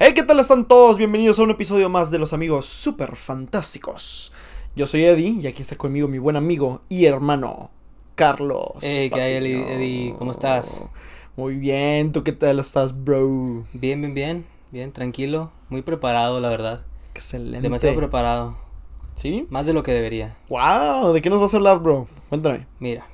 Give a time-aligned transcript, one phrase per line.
[0.00, 0.96] Hey, ¿qué tal están todos?
[0.96, 4.32] Bienvenidos a un episodio más de los amigos super fantásticos.
[4.76, 7.72] Yo soy Eddie y aquí está conmigo mi buen amigo y hermano,
[8.14, 8.74] Carlos.
[8.80, 9.68] Hey, ¿qué hay, Patiño.
[9.68, 10.14] Eddie?
[10.16, 10.86] ¿Cómo estás?
[11.36, 13.64] Muy bien, ¿tú qué tal estás, bro?
[13.72, 16.84] Bien, bien, bien, bien, tranquilo, muy preparado, la verdad.
[17.12, 17.62] Excelente.
[17.62, 18.56] Demasiado preparado,
[19.16, 19.48] ¿Sí?
[19.50, 20.36] más de lo que debería.
[20.48, 22.06] Wow, ¿de qué nos vas a hablar, bro?
[22.28, 22.68] Cuéntame.
[22.78, 23.04] Mira,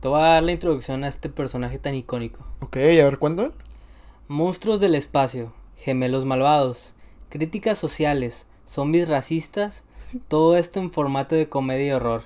[0.00, 2.44] te voy a dar la introducción a este personaje tan icónico.
[2.58, 3.52] Ok, a ver, cuéntame.
[4.26, 5.52] Monstruos del espacio,
[5.82, 6.94] gemelos malvados,
[7.28, 9.84] críticas sociales, zombies racistas,
[10.28, 12.22] todo esto en formato de comedia y horror.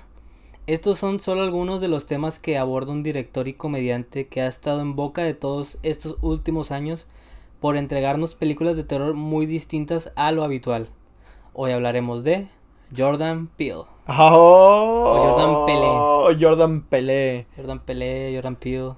[0.67, 4.47] Estos son solo algunos de los temas que aborda un director y comediante que ha
[4.47, 7.07] estado en boca de todos estos últimos años
[7.61, 10.87] por entregarnos películas de terror muy distintas a lo habitual.
[11.53, 12.47] Hoy hablaremos de
[12.95, 13.83] Jordan Peele.
[14.09, 16.37] Oh, Jordan Pelé.
[16.45, 17.45] Jordan Pelé.
[17.55, 18.93] Jordan Peele, Jordan Peele.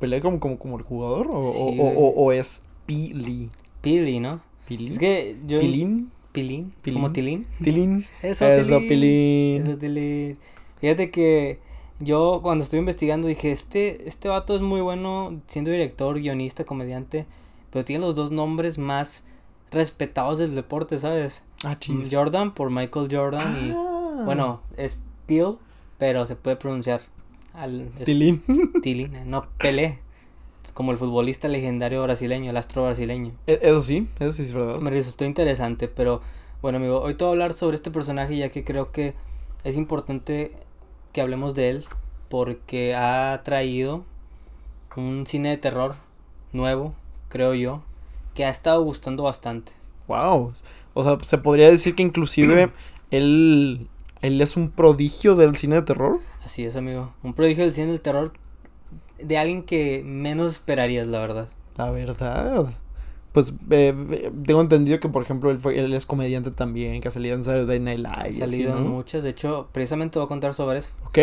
[0.00, 1.28] ¿Pelé como, como, como el jugador?
[1.32, 3.48] ¿O, Sí, o- o- o- o es Pili?
[3.82, 4.40] Peele, ¿no?
[4.66, 4.92] ¿Pilín?
[4.92, 5.60] Es que yo...
[5.60, 6.10] ¿Pilín?
[6.32, 6.72] Pilín.
[6.80, 7.00] Pilín.
[7.02, 7.46] ¿Como Tilín?
[7.62, 8.06] ¿Tilín?
[8.22, 8.88] Eso, Eso, Tilín.
[8.88, 9.62] Pilín.
[9.66, 10.38] Eso, Tilín.
[10.80, 11.58] Fíjate que
[12.00, 17.26] yo cuando estuve investigando dije, este, este vato es muy bueno siendo director, guionista, comediante,
[17.70, 19.24] pero tiene los dos nombres más
[19.70, 21.42] respetados del deporte, ¿sabes?
[21.64, 22.08] Ah, chis.
[22.10, 24.22] Jordan por Michael Jordan y Ah.
[24.24, 25.56] bueno, es Peel,
[25.98, 27.00] pero se puede pronunciar
[27.54, 28.42] al es Tilín.
[28.82, 29.98] Tilín, eh, no Pelé.
[30.64, 33.32] Es como el futbolista legendario brasileño, el astro brasileño.
[33.46, 34.78] E- Eso sí, eso sí es verdad.
[34.80, 36.20] Me resultó interesante, pero
[36.60, 39.14] bueno, amigo, hoy te voy a hablar sobre este personaje ya que creo que
[39.64, 40.52] es importante
[41.12, 41.84] que hablemos de él
[42.28, 44.04] porque ha traído
[44.96, 45.96] un cine de terror
[46.52, 46.94] nuevo,
[47.28, 47.82] creo yo,
[48.34, 49.72] que ha estado gustando bastante.
[50.06, 50.52] Wow.
[50.94, 52.70] O sea, se podría decir que inclusive
[53.10, 53.88] él,
[54.20, 56.20] él es un prodigio del cine de terror.
[56.44, 57.12] Así es, amigo.
[57.22, 58.32] Un prodigio del cine del terror
[59.24, 61.48] de alguien que menos esperarías, la verdad.
[61.76, 62.66] La verdad.
[63.32, 67.08] Pues eh, eh, tengo entendido que, por ejemplo, él, fue, él es comediante también, que
[67.08, 68.44] ha salido en Saturday Night Live.
[68.44, 68.90] Ha salido en ¿no?
[68.90, 70.92] muchas, de hecho, precisamente voy a contar sobre eso.
[71.06, 71.18] Ok,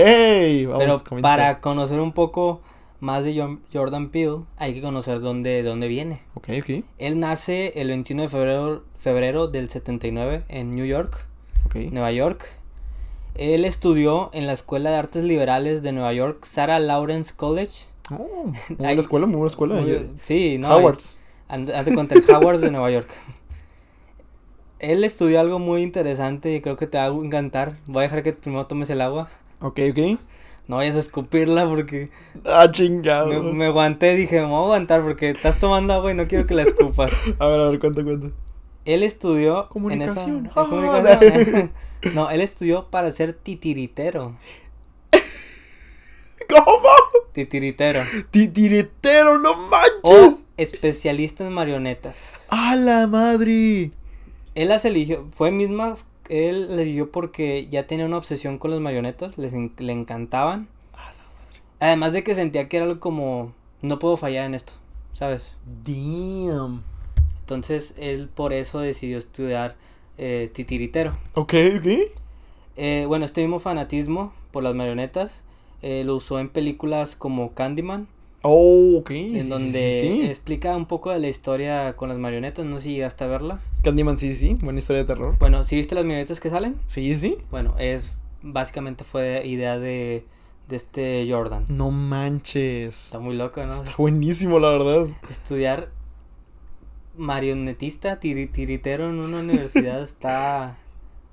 [0.68, 1.04] vamos.
[1.08, 2.62] Pero para conocer un poco
[3.00, 6.22] más de Jor- Jordan Peele, hay que conocer dónde, de dónde viene.
[6.34, 6.84] Ok, ok.
[6.98, 11.28] Él nace el 21 de febrero, febrero del 79 en New York.
[11.76, 12.59] Nueva York.
[13.40, 17.86] Él estudió en la Escuela de Artes Liberales de Nueva York, Sarah Lawrence College.
[18.12, 19.76] Oh, muy buena escuela, muy buena escuela.
[19.76, 20.76] Muy- sí, no.
[20.76, 21.22] Howards.
[21.48, 23.08] Haz haz de cuenta, el Howard de Nueva York.
[24.80, 27.74] Él estudió algo muy interesante y creo que te va a encantar.
[27.86, 29.30] Voy a dejar que primero tomes el agua.
[29.62, 30.20] Ok, ok.
[30.68, 32.10] No vayas a escupirla porque
[32.46, 33.28] Ah, chingado.
[33.28, 34.16] me, me aguanté.
[34.16, 37.12] Dije, me voy a aguantar porque estás tomando agua y no quiero que la escupas.
[37.40, 38.32] A ver, a ver, cuenta, cuenta.
[38.86, 40.38] Él estudió Comunicación.
[40.38, 41.72] En esa, Ah, en comunicación.
[42.14, 44.36] No, él estudió para ser titiritero.
[46.50, 46.90] ¿Cómo?
[47.32, 48.04] Titiritero.
[48.32, 49.92] Titiritero, no manches.
[50.04, 52.46] O especialista en marionetas.
[52.50, 53.92] ¡A la madre!
[54.56, 55.96] Él las eligió, fue misma,
[56.28, 60.68] él las eligió porque ya tenía una obsesión con las marionetas, les en- le encantaban.
[61.80, 64.74] Además de que sentía que era algo como, no puedo fallar en esto,
[65.14, 65.54] ¿sabes?
[65.86, 66.84] Damn.
[67.42, 69.76] Entonces él por eso decidió estudiar
[70.20, 71.18] eh, titiritero.
[71.34, 71.88] Ok, ok.
[72.78, 75.44] Eh, bueno, este mismo fanatismo por las marionetas
[75.82, 78.08] eh, lo usó en películas como Candyman,
[78.42, 79.12] Oh, ok.
[79.12, 80.28] en sí, donde sí, sí.
[80.28, 83.60] explica un poco de la historia con las marionetas, no sé si llegaste a verla.
[83.84, 84.56] Candyman, sí, sí.
[84.64, 85.36] Buena historia de terror.
[85.40, 86.76] Bueno, ¿sí viste las marionetas que salen?
[86.86, 87.38] Sí, sí.
[87.52, 90.24] Bueno, es básicamente fue idea de,
[90.70, 91.66] de este Jordan.
[91.68, 93.08] No manches.
[93.08, 93.74] Está muy loco, ¿no?
[93.74, 95.08] Está buenísimo, la verdad.
[95.30, 95.90] Estudiar
[97.20, 100.78] marionetista, tiri- tiritero en una universidad está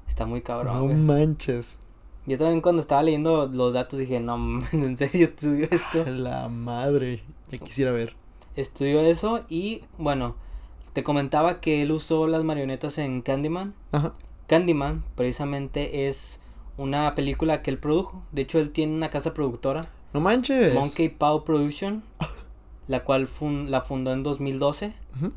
[0.08, 0.74] está muy cabrón.
[0.74, 0.96] no güey.
[0.96, 1.78] manches.
[2.26, 4.36] Yo también cuando estaba leyendo los datos dije, no,
[4.72, 6.04] en serio estudió esto.
[6.06, 7.22] La madre.
[7.50, 8.14] Ya quisiera ver.
[8.56, 10.34] Estudió eso y bueno,
[10.92, 13.74] te comentaba que él usó las marionetas en Candyman.
[13.92, 14.12] Ajá.
[14.48, 16.40] Candyman precisamente es
[16.76, 18.22] una película que él produjo.
[18.32, 19.82] De hecho, él tiene una casa productora.
[20.12, 20.72] No manches.
[20.74, 22.02] Monkey Paw Production,
[22.88, 24.94] la cual fun- la fundó en 2012.
[25.16, 25.32] Ujú.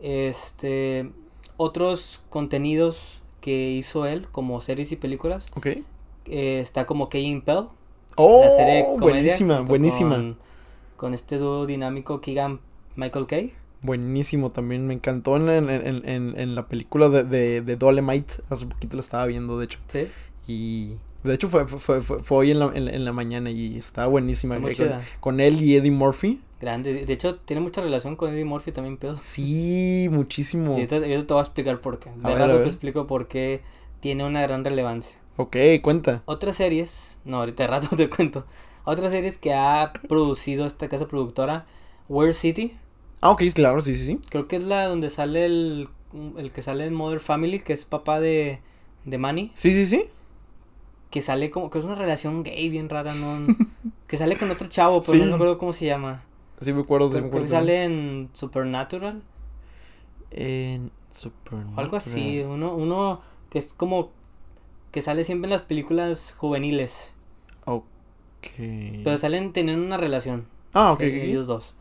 [0.00, 1.10] Este,
[1.56, 5.66] otros contenidos que hizo él, como series y películas, Ok.
[6.26, 7.64] eh, está como Key Pell,
[8.16, 8.98] Oh, la serie comedia.
[9.22, 10.16] buenísima, buenísima.
[10.16, 10.38] Con,
[10.96, 12.60] con este dúo dinámico Keegan
[12.96, 13.52] Michael Kay.
[13.80, 14.86] Buenísimo también.
[14.88, 18.34] Me encantó en, en, en, en- en la película de, de, de Dolemite.
[18.50, 19.78] Hace poquito la estaba viendo, de hecho.
[19.86, 20.08] Sí,
[20.48, 23.76] Y de hecho fue, fue, fue, hoy en la, en, la- en la mañana y
[23.76, 24.56] estaba buenísima.
[24.56, 26.40] Está Eh, con, con él y Eddie Murphy.
[26.60, 27.04] grande.
[27.06, 29.16] De hecho, tiene mucha relación con Eddie Murphy también, Pell.
[29.20, 30.72] Sí, muchísimo.
[30.72, 32.10] Y ahorita, ahorita te voy a explicar por qué.
[32.10, 33.62] De rato te explico por qué
[34.00, 35.16] tiene una gran relevancia.
[35.36, 36.22] Ok, cuenta.
[36.26, 38.44] Otras series, no, ahorita de rato te cuento.
[38.84, 41.66] Otras series que ha producido esta casa productora,
[42.08, 42.76] Weird City.
[43.20, 44.20] Ah, ok, claro, sí, sí, sí.
[44.30, 45.88] Creo que es la donde sale el
[46.38, 48.60] el que sale en Mother Family, que es papá de,
[49.04, 50.06] de Manny, Sí, sí, sí.
[51.10, 53.46] Que sale como que es una relación gay bien rara, ¿no?
[54.06, 55.18] que sale con otro chavo, pero Sí.
[55.20, 56.22] no me acuerdo cómo se llama.
[56.60, 57.46] Sí me acuerdo, sí me acuerdo.
[57.46, 59.22] sale en Supernatural
[60.30, 61.74] En Supernatural.
[61.76, 62.40] o algo así.
[62.40, 63.20] Uno, uno
[63.50, 64.10] que es como
[64.92, 67.14] que sale siempre en las películas juveniles.
[67.64, 67.86] Ok.
[68.56, 70.46] Pero salen teniendo una relación.
[70.74, 71.00] Ah, ok.
[71.02, 71.24] eh, ok.
[71.28, 71.74] Ellos dos.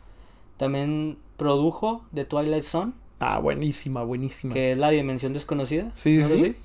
[0.58, 4.54] También produjo The Twilight Zone, Ah, buenísima, buenísima.
[4.54, 5.92] que es la dimensión desconocida.
[5.96, 6.28] Sí, ¿no?
[6.28, 6.56] sí.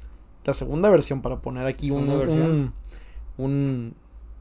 [0.45, 2.07] La segunda versión para poner aquí un,
[2.43, 2.73] un,
[3.39, 3.95] un,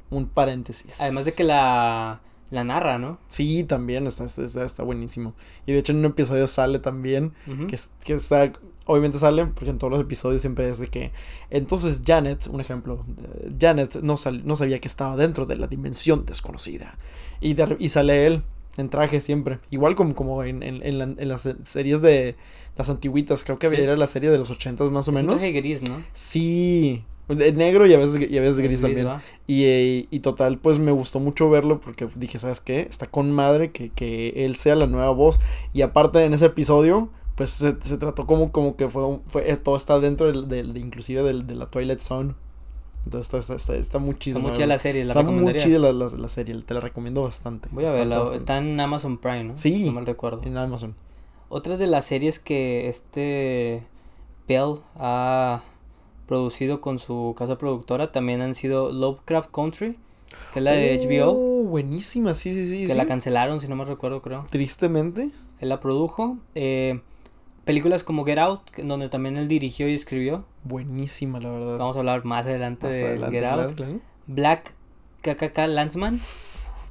[0.09, 0.99] un paréntesis.
[1.01, 3.17] Además de que la, la narra, ¿no?
[3.27, 5.33] Sí, también está, está, está buenísimo.
[5.65, 7.33] Y de hecho en un episodio sale también,
[7.67, 8.51] que, que está,
[8.85, 11.11] obviamente sale, porque en todos los episodios siempre es de que,
[11.49, 15.67] entonces Janet, un ejemplo, eh, Janet no, sal- no sabía que estaba dentro de la
[15.67, 16.97] dimensión desconocida.
[17.39, 18.43] Y, de y sale él
[18.77, 22.35] en traje siempre, igual como, como en, en, en la- en las series de
[22.77, 23.75] las antiguitas, creo que Sí.
[23.75, 25.37] era la serie de los ochentas más o Es un menos.
[25.41, 26.01] traje gris, ¿no?
[26.13, 29.07] Sí, negro y a veces, y a veces gris también.
[29.47, 32.81] Y, y total, pues me gustó mucho verlo porque dije, ¿sabes qué?
[32.81, 35.39] Está con madre que, que él sea la nueva voz.
[35.73, 39.75] Y aparte en ese episodio, pues se, se trató como, como que fue, fue todo
[39.75, 42.33] está dentro del, del- de, inclusive del, de la Twilight Zone.
[43.05, 44.37] Entonces está, está, está, está muy chido.
[44.37, 45.63] Está muy chida la serie, la Está muy recomendarías.
[45.63, 47.67] chida la, la- la serie, te la recomiendo bastante.
[47.71, 49.57] Voy a verla, está en Amazon Prime, ¿no?
[49.57, 49.85] Sí.
[49.85, 50.41] No mal recuerdo.
[50.43, 50.95] En Amazon.
[51.49, 53.83] Otra de las series que este
[54.47, 55.63] Bell ha
[56.27, 59.97] producido con su casa productora también han sido Lovecraft Country,
[60.53, 62.85] que es la de HBO, Oh, buenísima, sí, sí, sí.
[62.85, 62.97] que sí.
[62.97, 64.45] la cancelaron, si no me recuerdo, creo.
[64.49, 65.31] Tristemente.
[65.59, 66.37] Él la produjo.
[66.55, 67.01] eh,
[67.65, 70.45] películas como Get Out, donde también él dirigió y escribió.
[70.63, 71.77] Buenísima, la verdad.
[71.77, 73.73] Vamos a hablar más adelante Más de adelante, Get Out.
[73.73, 73.99] claro.
[74.27, 74.73] Black
[75.21, 76.17] KKK Landsman.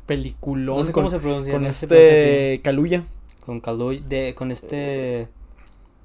[0.07, 0.79] Peliculón.
[0.79, 1.53] No sé con, cómo se pronuncia.
[1.53, 2.31] con sé pronuncia así.
[2.31, 3.05] este Caluya.
[3.47, 4.77] Con Kaluuya, de, con este...
[4.77, 5.29] de-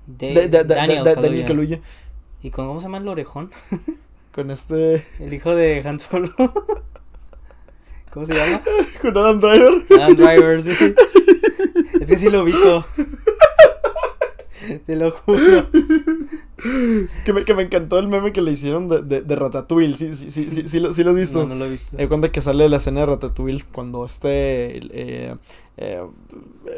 [0.07, 1.21] De- de- de- Daniel, Kaluuya.
[1.21, 1.79] Daniel Kaluuya.
[2.43, 3.51] ¿Y con cómo se llama el orejón?
[4.31, 5.05] Con este.
[5.19, 6.29] El hijo de Han Solo.
[8.11, 8.61] ¿Cómo se llama?
[9.01, 9.85] Con Adam Driver.
[9.91, 10.71] Adam Driver, sí.
[12.01, 12.85] Es que sí lo ubico.
[14.85, 15.67] Te lo juro.
[17.25, 19.95] Que me, que me encantó el meme que le hicieron de, de, de Ratatouille.
[19.97, 21.39] Sí, sí, sí, sí, sí, lo, sí lo has visto.
[21.43, 21.97] No, no lo he visto.
[21.97, 25.35] Me cuenta que sale la escena de Ratatouille cuando este eh,
[25.77, 26.01] eh,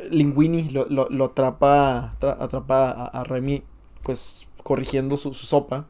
[0.10, 3.63] Linguini lo, lo, lo atrapa, tra- atrapa a, a Remy,
[4.04, 5.86] pues corrigiendo su, su sopa.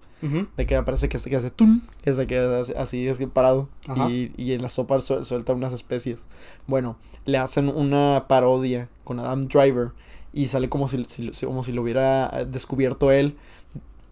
[0.58, 3.70] De que parece que, se- que hace tum, que se queda así, así parado.
[4.10, 6.26] Y, y en la sopa suel- suelta unas especies.
[6.66, 9.90] Bueno, le hacen una parodia con Adam Driver.
[10.34, 11.04] Y sale como si,
[11.46, 13.38] como si lo hubiera eh, descubierto él.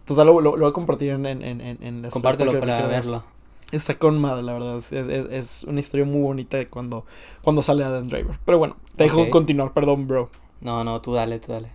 [0.04, 3.24] Total, lo, lo, lo voy a compartir en, en, en, en- Compártelo para que- verlo.
[3.72, 4.76] Está con madre, la verdad.
[4.78, 7.04] Es, es, es una historia muy bonita de cuando,
[7.42, 8.38] cuando sale Adam Driver.
[8.44, 10.30] Pero bueno, te dejo continuar, perdón, bro.
[10.60, 11.72] No, no, tú dale, tú dale.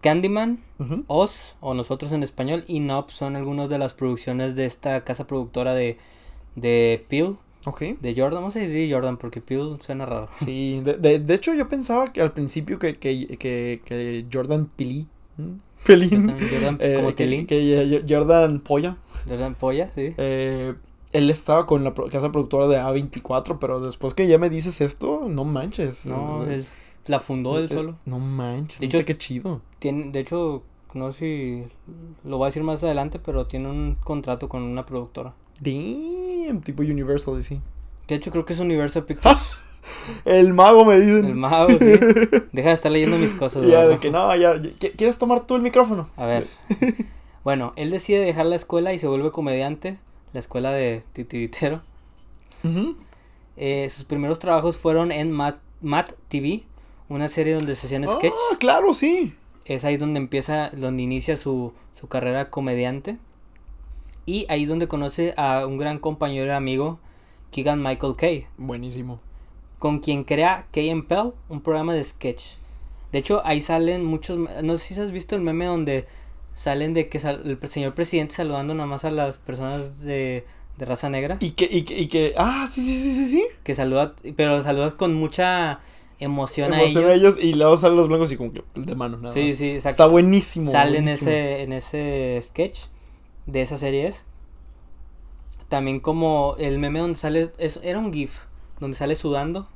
[0.00, 1.04] Candyman, Ujú.
[1.06, 5.26] Oz, o nosotros en español, y Nope son algunas de las producciones de esta casa
[5.28, 5.98] productora de,
[6.56, 7.36] de Peel,
[7.68, 7.80] Ok.
[8.00, 8.42] de Jordan.
[8.42, 10.28] No sé si decir Jordan porque Peel suena raro.
[10.38, 14.68] Sí, de, de, de hecho yo pensaba que al principio que, que, que, que Jordan
[14.76, 15.06] Pili.
[15.86, 16.28] Pelín.
[16.50, 18.96] Jordan, eh, como que, que, eh, Jordan Polla.
[19.28, 20.14] Jordan Polla, sí.
[20.18, 20.74] eh,
[21.12, 25.22] él estaba con la casa productora de A24, pero después que ya me dices esto,
[25.28, 26.06] no manches.
[26.06, 26.66] No, él
[27.06, 27.96] la fundó él solo.
[28.04, 29.60] No manches, De hecho- qué chido.
[29.78, 30.62] Tiene, de hecho,
[30.94, 34.84] no sé si lo voy a decir más adelante, pero tiene un contrato con una
[34.84, 35.32] productora.
[35.60, 37.60] Damn, tipo Universal, sí.
[38.06, 39.38] De hecho, creo que es Universal Pictures.
[40.24, 41.24] El mago me dicen.
[41.26, 41.84] El mago, sí.
[42.52, 43.66] Deja de estar leyendo mis cosas.
[43.66, 46.08] Ya, de que no, ya, ya, ¿qui- ¿Quieres tomar tú el micrófono?
[46.16, 46.46] A ver.
[47.44, 49.96] Bueno, él decide dejar la escuela y se vuelve comediante.
[50.34, 51.80] La escuela de titiritero.
[53.56, 56.64] Eh, sus primeros trabajos fueron en Matt, Matt TV,
[57.08, 58.34] una serie donde se hacían sketch.
[58.52, 59.34] Ah, claro, sí.
[59.64, 63.16] Es ahí donde empieza, donde inicia su, su carrera comediante.
[64.28, 66.98] Y ahí donde conoce a un gran compañero y amigo,
[67.50, 69.20] Keegan Michael Kay, Buenísimo.
[69.78, 72.42] con quien crea Kay and Pell, un programa de sketch.
[73.10, 74.36] De hecho, ahí salen muchos.
[74.62, 76.04] No sé si has visto el meme donde
[76.54, 80.44] salen de que sal- el señor presidente saludando nada más a las personas de,
[80.76, 81.38] de raza negra.
[81.40, 83.44] Y que, y que, y que, ah, sí, sí, sí, sí, sí.
[83.64, 85.80] Que saluda, pero saluda con mucha
[86.20, 87.38] emoción, Emoción a a ellos.
[87.40, 89.56] y luego salen los blancos y como que de mano, nada Sí, más.
[89.58, 89.88] sí, exacto.
[89.90, 90.70] Está buenísimo.
[90.70, 91.30] sale en buenísimo.
[91.30, 92.78] ese, en ese sketch
[93.48, 94.24] de esa serie es.
[95.68, 98.38] También como el meme donde sale, es, era un GIF,
[98.78, 99.68] donde sale sudando.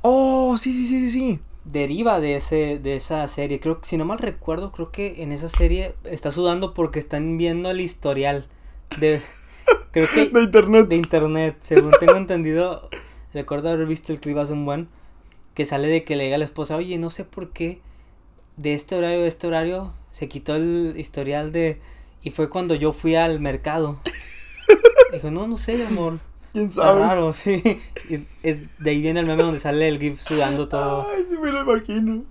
[0.00, 1.40] Oh, sí, sí, sí, sí, sí.
[1.64, 3.60] Deriva de ese, de esa serie.
[3.60, 7.36] Creo que, si no mal recuerdo, creo que en esa serie está sudando porque están
[7.36, 8.46] viendo el historial
[8.98, 9.20] de.
[9.90, 10.88] Creo que De internet.
[10.88, 12.90] de internet, según tengo entendido,
[13.32, 14.88] recuerdo haber visto el clip hace un buen,
[15.54, 17.80] que sale de que le diga a la esposa, oye, no sé por qué
[18.56, 21.80] de este horario a este horario se quitó el historial de...
[22.26, 24.00] Y fue cuando yo fui al mercado.
[25.12, 26.18] Dijo, no, no sé, amor.
[26.52, 27.00] ¿Quién Está sabe?
[27.00, 27.62] raro, sí.
[28.08, 31.06] Y es- de ahí viene el meme donde sale el GIF sudando todo.
[31.08, 32.24] Ay, sí me lo imagino.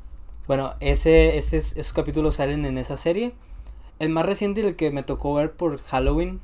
[0.47, 3.31] Bueno, ese, ese, esos capítulos salen en esa serie.
[3.99, 6.41] El más reciente y el que me tocó ver por Halloween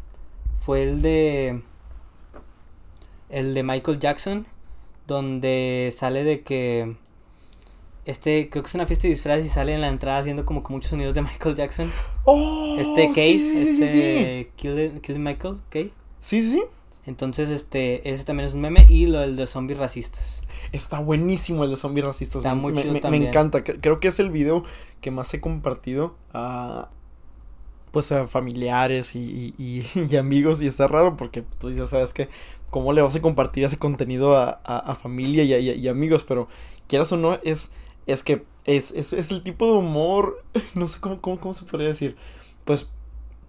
[0.65, 1.62] fue el de.
[3.29, 4.48] El de Michael Jackson.
[5.08, 6.96] Donde sale de que.
[8.05, 10.63] Este, creo que es una fiesta de disfraces y sale en la entrada haciendo como
[10.63, 11.91] que muchos sonidos de Michael Jackson.
[12.25, 14.01] Oh, Este Case, sí, sí, sí, sí.
[14.01, 14.51] este.
[14.55, 15.91] Kill, Kill Michael, Case.
[16.20, 16.63] Sí, sí, sí.
[17.05, 18.86] Entonces, este, ese también es un meme.
[18.89, 20.41] Y lo del de zombies racistas.
[20.72, 22.38] Está buenísimo el de zombies racistas.
[22.38, 23.24] Está me, muy me- chido me- me también.
[23.27, 23.63] encanta.
[23.63, 24.63] Cre- Creo que es el video
[25.01, 26.89] que más he compartido a
[27.91, 30.62] pues a familiares y, y- y- amigos.
[30.62, 32.29] Y está raro porque tú dices, ¿sabes qué?
[32.70, 36.24] ¿Cómo le vas a compartir ese contenido a, a- a familia a- y amigos?
[36.24, 36.48] Pero
[36.88, 37.72] quieras o no, es,
[38.08, 40.43] es que es, es, es el tipo de humor,
[40.75, 42.15] no sé cómo, cómo, cómo se podría decir,
[42.65, 42.88] pues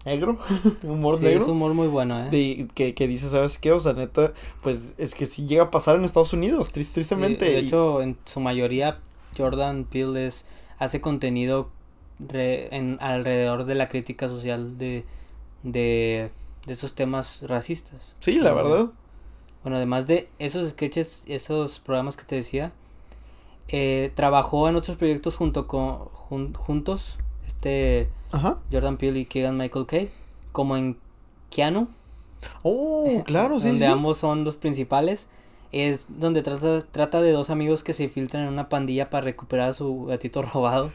[0.04, 0.38] negro,
[0.82, 1.42] humor Sí, negro.
[1.42, 2.28] es humor muy bueno, ¿eh?
[2.30, 3.72] de- que, que dice, ¿sabes qué?
[3.72, 4.32] O sea, neta,
[4.62, 7.44] pues es que sí llega a pasar en Estados Unidos, Sí, tristemente.
[7.44, 8.98] de y- hecho, en su mayoría,
[9.36, 10.44] Jordan Peele es-
[10.78, 11.70] hace contenido
[12.18, 15.04] re- en, alrededor de la crítica social de,
[15.62, 16.30] de,
[16.66, 18.12] de esos temas racistas.
[18.20, 18.90] sí, la verdad.
[19.62, 22.72] Bueno, además de esos sketches, esos programas que te decía,
[23.68, 28.58] eh, trabajó en otros proyectos junto con jun- juntos, este Ajá.
[28.70, 30.10] Jordan Peele y Keegan Michael Kay,
[30.52, 30.98] como en
[31.50, 31.88] Keanu,
[32.62, 33.90] Oh, claro, sí, donde sí.
[33.90, 35.28] ambos son los principales.
[35.70, 39.70] Es donde trata, trata de dos amigos que se filtran en una pandilla para recuperar
[39.70, 40.90] a su gatito robado.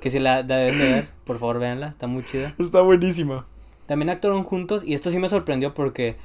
[0.00, 2.54] que si la, la deben de ver, por favor véanla, está muy chida.
[2.58, 3.46] Está buenísima.
[3.86, 6.16] También actuaron juntos y esto sí me sorprendió porque,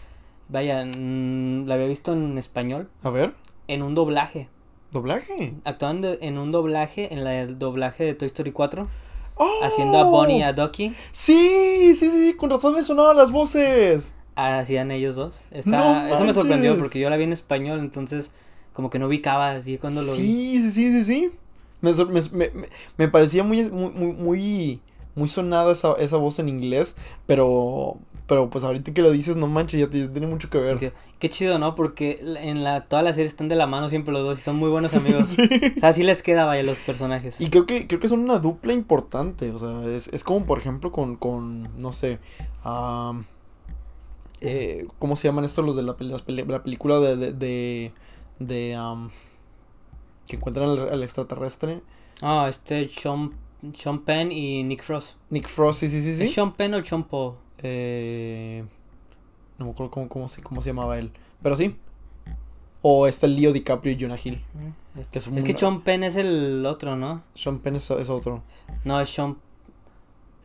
[0.47, 3.33] vaya, mm, la había visto en español, A ver,
[3.67, 4.47] en un doblaje.
[4.93, 5.55] Doblaje.
[5.65, 8.87] Actuaban de- en un doblaje, en la del doblaje de Toy Story 4,
[9.35, 9.49] ¡Oh!
[9.63, 10.93] haciendo a Bonnie y a Ducky.
[11.11, 14.13] Sí, sí, sí, con razón me sonaban las voces.
[14.35, 15.41] Hacían ellos dos.
[15.51, 15.71] Está,
[16.07, 18.31] ¡No eso me sorprendió porque yo la vi en español, entonces
[18.73, 20.17] como que no ubicaba así cuando lo vi.
[20.17, 21.31] Sí, sí, sí, sí, sí.
[21.81, 24.81] Me, me, me- me- parecía muy, muy, muy, muy,
[25.15, 26.95] muy sonada esa, esa voz en inglés,
[27.27, 30.79] pero, pero pues ahorita que lo dices, no manches, ya, ya tiene mucho que ver.
[30.79, 31.75] Tío, Qué chido, ¿no?
[31.75, 34.41] Porque la- en la toda la serie están de la mano siempre los dos y
[34.41, 35.25] son muy buenos amigos.
[35.27, 35.41] Sí.
[35.77, 37.39] O sea, así les queda, vaya, los personajes.
[37.41, 40.57] Y creo que, creo que son una dupla importante, o sea, es, es como por
[40.59, 42.19] ejemplo con, con no sé,
[44.41, 47.91] eh, ¿cómo se llaman estos los de la, las peli- la película de, de,
[48.39, 48.77] de,
[50.27, 51.81] que encuentran al, al extraterrestre?
[52.21, 53.31] Ah, este Sean,
[53.73, 55.17] Sean Penn y Nick Frost.
[55.29, 56.27] Nick Frost, sí, sí, sí, ¿Es sí.
[56.29, 57.35] Sean Penn o Sean Paul?
[57.63, 58.63] Eh,
[59.57, 61.75] no me acuerdo cómo, cómo, se, cómo se llamaba él, pero sí.
[62.81, 64.41] O está el Leo DiCaprio y Jonah Hill,
[65.11, 65.27] que es.
[65.27, 67.23] Es que Sean Penn es el otro, ¿no?
[67.33, 68.43] Sean Penn es, es otro.
[68.83, 69.37] No, es Sean...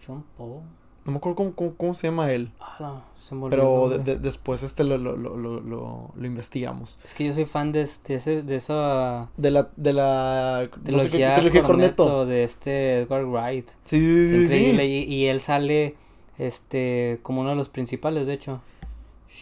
[0.04, 0.60] Sean Paul.
[1.04, 2.52] No me acuerdo cómo, cómo, cómo se llama él.
[2.60, 7.00] Ah, no, se me Pero de- después este lo, lo, lo, lo, lo- lo investigamos.
[7.04, 10.98] Es que yo soy fan de, de, ese, de esa De la, de la no
[11.00, 11.62] sé trilogía, Cornetto,
[12.04, 12.26] Cornetto.
[12.26, 13.68] de este Edgar Wright.
[13.84, 14.42] Sí, sí, Es sí, sí.
[14.44, 14.87] increíble.
[14.87, 15.96] Y, y él sale
[16.38, 18.61] este como uno de los principales, de hecho.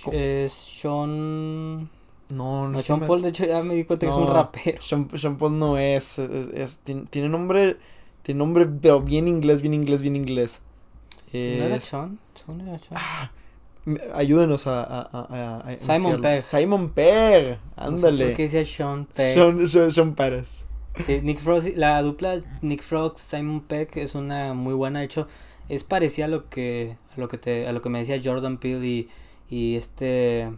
[0.05, 1.85] Co- Es Sean...
[2.29, 4.17] No, no, No, se Sean llama- Paul, de hecho, ya me di cuenta que es
[4.19, 4.33] un No.
[4.33, 4.83] rapero.
[4.83, 7.77] Sean, Sean Paul no es, es, es- tiene, nombre,
[8.23, 10.63] tiene nombre, pero bien inglés, bien inglés, bien inglés.
[11.31, 12.19] Sí, ¿No era Es- Sean?
[12.35, 12.95] ¿Sean era Sean?
[13.01, 13.31] ah,
[14.15, 16.21] ayúdenos a, a, a, a- Simon.
[16.21, 16.43] Pegg.
[16.43, 18.25] Simon Pegg, No sé ándale.
[18.27, 19.33] ¿Por qué decía Sean Pegg?
[19.35, 20.67] Sean, Sean, Sean Pérez.
[21.05, 25.01] Sí, Nick Frost, la dupla Nick Frost, Simon Pegg es una muy buena.
[25.01, 25.29] De hecho,
[25.69, 28.59] es parecida a lo que, a lo que, te, a lo que me decía Jordan
[28.59, 29.09] Peele y,
[29.49, 30.51] y este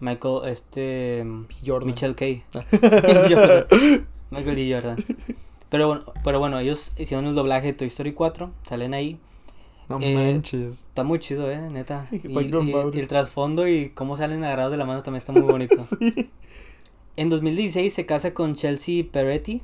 [0.00, 1.24] Michael, este
[1.64, 1.86] Jordan.
[1.86, 2.42] Michelle Kay.
[4.30, 4.96] Michael y Jordan.
[5.68, 9.18] Pero bueno, pero bueno, ellos hicieron el doblaje de Toy Story 4, salen ahí.
[9.88, 10.80] No Eh, manches.
[10.80, 12.08] Está muy chido, eh, neta.
[12.12, 15.76] Y el trasfondo y cómo salen agarrados de la mano también está muy bonito.
[15.80, 16.30] Sí.
[17.16, 19.62] En 2016 se casa con Chelsea Peretti,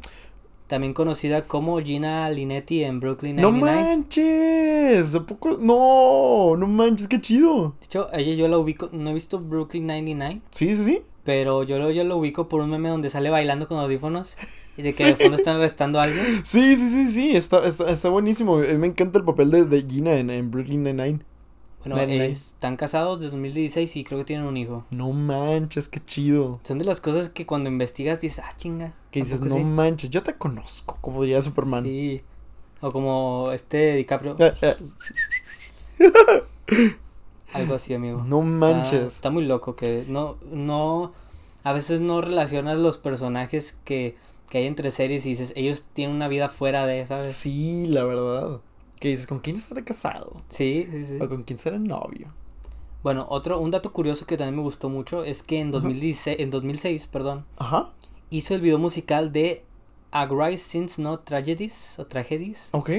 [0.73, 3.83] también conocida como Gina Linetti en Brooklyn No 99.
[3.83, 5.14] manches.
[5.14, 5.59] ¿A poco?
[5.61, 7.75] No, no manches, qué chido.
[7.79, 11.02] de hecho, ella yo la ubico, no he visto Brooklyn 99, Sí, sí, sí.
[11.25, 14.38] pero yo lo, yo lo ubico por un meme donde sale bailando con audífonos
[14.79, 16.41] y de que de fondo están arrestando a alguien.
[16.45, 17.37] Sí, sí, sí, sí.
[17.37, 18.57] Está, está, está buenísimo.
[18.57, 21.19] Mí me encanta el papel de, de Gina en, en Brooklyn Nine-Nine.
[21.85, 22.27] Bueno, Nine-Nine.
[22.27, 24.85] están casados desde 2016 y creo que tienen un hijo.
[24.91, 26.61] No manches, qué chido.
[26.62, 28.93] Son de las cosas que cuando investigas dices, ah, chinga.
[29.11, 29.65] Que ¿a dices, no sí?".
[29.65, 31.85] manches, yo te conozco, como diría Superman.
[31.85, 32.23] Sí.
[32.81, 34.75] O como este DiCaprio, Eh, eh,
[37.53, 38.23] algo así, amigo.
[38.27, 39.15] no Está- manches.
[39.15, 41.12] Está, muy loco que no, no,
[41.65, 44.17] a veces no relacionas los personajes que,
[44.49, 47.33] que hay entre series y dices, ellos tienen una vida fuera de, ¿sabes?
[47.33, 48.61] Sí, la verdad.
[49.03, 50.37] Que dices, ¿con quién estará casado?
[50.49, 51.19] Sí, sí, sí.
[51.21, 52.29] ¿O con quién será novio?
[53.03, 56.51] Bueno, otro, un dato curioso que también me gustó mucho es que en 2016, en
[56.51, 57.91] 2006, perdón, Ajá.
[58.31, 59.65] hizo el video musical de
[60.13, 62.91] A Gray Since No Tragedies o Tragedies Ok.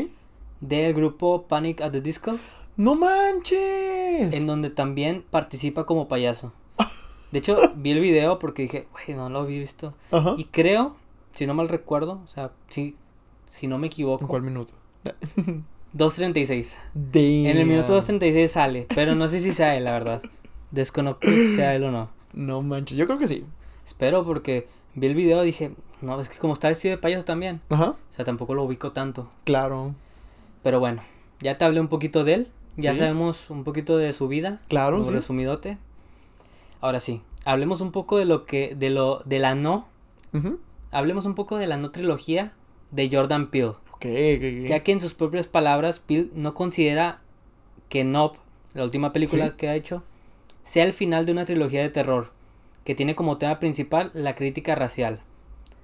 [0.60, 2.36] del grupo Panic at the Disco,
[2.76, 4.34] ¡No manches!
[4.34, 6.52] en donde también participa como payaso.
[7.32, 9.94] De hecho, vi el video porque dije, güey, no lo había visto.
[10.12, 10.34] Ajá.
[10.38, 10.98] Y creo,
[11.34, 12.98] si no mal recuerdo, o sea, si,
[13.48, 14.74] si no me ¿En equivoco, cuál minuto?
[15.96, 16.74] 2.36.
[16.94, 17.46] Damn.
[17.48, 20.22] En el minuto 2.36 sale, pero no sé si sea él, la verdad.
[20.72, 22.10] Desconozco si sea él o no.
[22.34, 23.46] No manches, yo creo que sí.
[23.86, 25.72] Espero porque vi el video y dije,
[26.02, 27.62] no, es que como está vestido de payaso también.
[27.70, 27.90] Ajá.
[27.92, 29.30] O sea, tampoco lo ubico tanto.
[29.44, 29.94] Claro.
[30.64, 31.02] Pero bueno,
[31.42, 32.48] ya te hablé un poquito de él.
[32.76, 33.00] Ya Sí.
[33.00, 34.60] sabemos un poquito de su vida.
[34.68, 35.12] Claro, un sí.
[35.12, 35.78] resumidote.
[36.82, 39.88] Ahora sí, hablemos un poco de lo que, de lo, de la no,
[40.34, 40.60] Ujú.
[40.92, 42.54] hablemos un poco de la no trilogía
[42.90, 43.74] de Jordan Peele.
[44.66, 47.22] Ya que en sus propias palabras, Peele no considera
[47.90, 48.40] que Nope,
[48.74, 49.54] la última película Sí.
[49.58, 50.04] que ha hecho,
[50.64, 52.32] sea el final de una trilogía de terror,
[52.86, 55.20] que tiene como tema principal la crítica racial,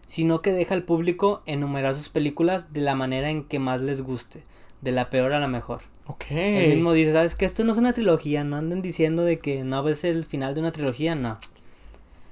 [0.08, 4.02] sino que deja al público enumerar sus películas de la manera en que más les
[4.02, 4.44] guste,
[4.82, 5.82] de la peor a la mejor.
[6.08, 6.26] Ok.
[6.32, 9.64] Él mismo dice, ¿sabes que Esto no es una trilogía, no anden diciendo de que
[9.64, 11.38] Nope es el final de una trilogía, no.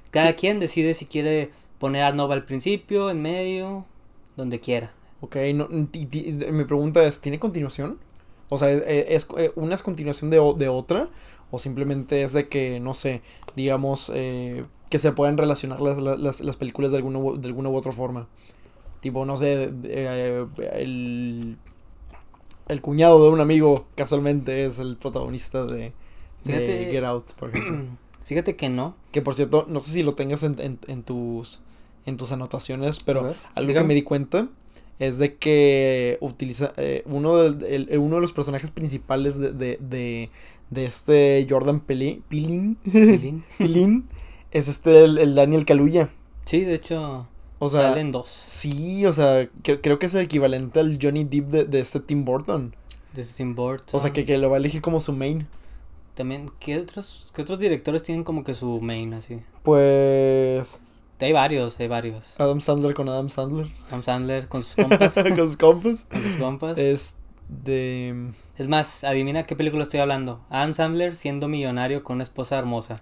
[0.10, 3.86] Cada quien decide si quiere poner a Nova al principio, en medio,
[4.36, 4.92] donde quiera.
[5.22, 7.98] Ok, no, mi pregunta es, ¿tiene continuación?
[8.50, 11.10] O sea, ¿e- ¿es, eh, una es continuación de, de otra?
[11.52, 13.22] ¿O simplemente es de que, no sé,
[13.56, 17.70] digamos, eh, que se puedan relacionar las, las- las, las películas de alguna, de alguna
[17.70, 18.28] u otra forma?
[19.00, 21.58] Tipo, no sé, de- eh, el,
[22.68, 25.94] el cuñado de un amigo casualmente es el protagonista de, de
[26.44, 27.86] Fíjate- Get Out, por ejemplo.
[28.26, 28.96] Fíjate que no.
[29.12, 31.62] que por cierto, no sé si lo tengas en, en- en tus,
[32.06, 34.50] en tus anotaciones, pero ver, algo que me di cuenta
[35.00, 39.78] es de que utiliza eh, uno, de, el- uno de los personajes principales de, de,
[39.82, 40.30] de,
[40.70, 42.78] de este Jordan Pilín.
[43.58, 44.02] Peele
[44.52, 46.10] es este el, el Daniel Kaluuya.
[46.46, 47.28] Sí, de hecho,
[47.60, 48.28] O sea, salen dos.
[48.48, 52.00] sí, o sea, cre- creo que es el equivalente al Johnny Depp de, de este
[52.00, 52.76] Tim Burton.
[53.14, 53.96] De Tim Burton.
[53.96, 55.48] O sea, que, que lo va a elegir como su main.
[56.16, 59.40] También, ¿qué otros, ¿qué otros directores tienen como que su main así?
[59.64, 60.82] Pues
[61.20, 62.34] Hay varios, hay varios.
[62.38, 63.68] Adam Sandler con Adam Sandler.
[63.88, 65.16] Adam Sandler con sus compas.
[65.16, 66.06] con sus compas.
[66.10, 66.78] con sus compas.
[66.78, 67.16] Es
[67.50, 68.32] de...
[68.58, 70.42] Es más, adivina qué película estoy hablando.
[70.50, 73.02] Adam Sandler siendo millonario con una esposa hermosa.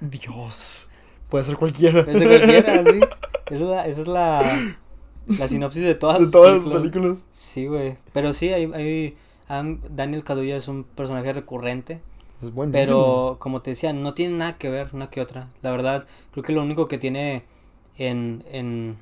[0.00, 0.90] Dios.
[1.28, 2.00] Puede ser cualquiera.
[2.00, 3.00] Es de cualquiera, sí.
[3.46, 4.74] Esa es la, esa es la,
[5.26, 6.90] la sinopsis de todas, De todas las películas.
[6.92, 7.24] películas.
[7.32, 7.96] Sí, güey.
[8.12, 9.16] Pero sí, hay, hay
[9.48, 12.00] Adam- Daniel Kaluuya es un personaje recurrente.
[12.42, 12.84] Es buenísimo.
[12.84, 15.48] Pero, como te decía, no tiene nada que ver una que otra.
[15.62, 17.44] La verdad, creo que lo único que tiene
[17.96, 18.96] en, en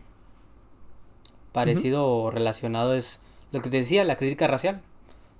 [1.53, 4.83] parecido o relacionado es lo que te decía, la crítica racial.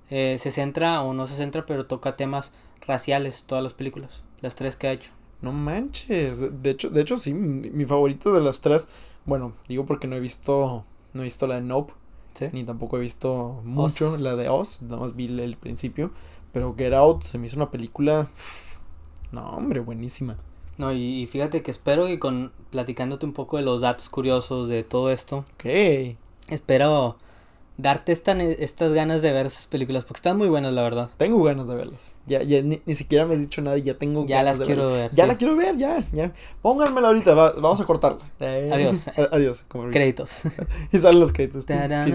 [0.09, 2.51] Eh, se centra o no se centra, pero toca temas
[2.85, 4.23] raciales todas las películas.
[4.41, 5.11] Las tres que ha hecho.
[5.41, 6.39] No manches.
[6.39, 8.87] De, de hecho, de hecho, sí, mi, mi favorito de las tres.
[9.25, 10.85] Bueno, digo porque no he visto.
[11.13, 11.93] No he visto la de Nope.
[12.33, 12.47] ¿Sí?
[12.51, 14.19] Ni tampoco he visto mucho Oz.
[14.19, 14.81] la de Oz.
[14.81, 16.11] Nada más vi el, el principio.
[16.51, 18.29] Pero Get Out se me hizo una película.
[19.31, 20.37] No, hombre, buenísima.
[20.77, 24.67] No, y, y fíjate que espero que con platicándote un poco de los datos curiosos
[24.67, 25.65] de todo esto, Ok.
[26.49, 27.17] espero
[27.75, 31.09] darte esta, estas ganas de ver esas películas, porque están muy buenas, la verdad.
[31.17, 32.15] Tengo ganas de verlas.
[32.27, 34.59] Ya, ya ni, ni siquiera me has dicho nada y ya tengo Ya ganas las
[34.59, 35.09] de quiero verlas.
[35.09, 35.17] ver.
[35.17, 35.27] Ya sí.
[35.31, 36.33] la quiero ver, ya, ya.
[36.61, 38.19] Pónganmela ahorita, va- vamos a cortarla.
[38.39, 39.07] Eh, Adiós.
[39.31, 39.65] Adiós.
[39.67, 39.89] Como.
[39.89, 40.41] Créditos.
[40.91, 41.65] Y salen los créditos.
[41.65, 42.05] Pero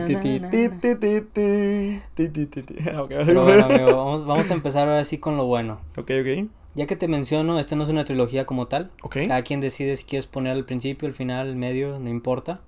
[3.45, 5.81] bueno, amigo, vamos, vamos a empezar ahora sí con lo bueno.
[5.97, 6.49] Ok, ok.
[6.79, 8.93] Ya que te menciono, esta no es una trilogía como tal.
[9.03, 9.17] Ok.
[9.27, 12.61] Cada quien decide si quieres poner al principio, al final, al medio, no importa.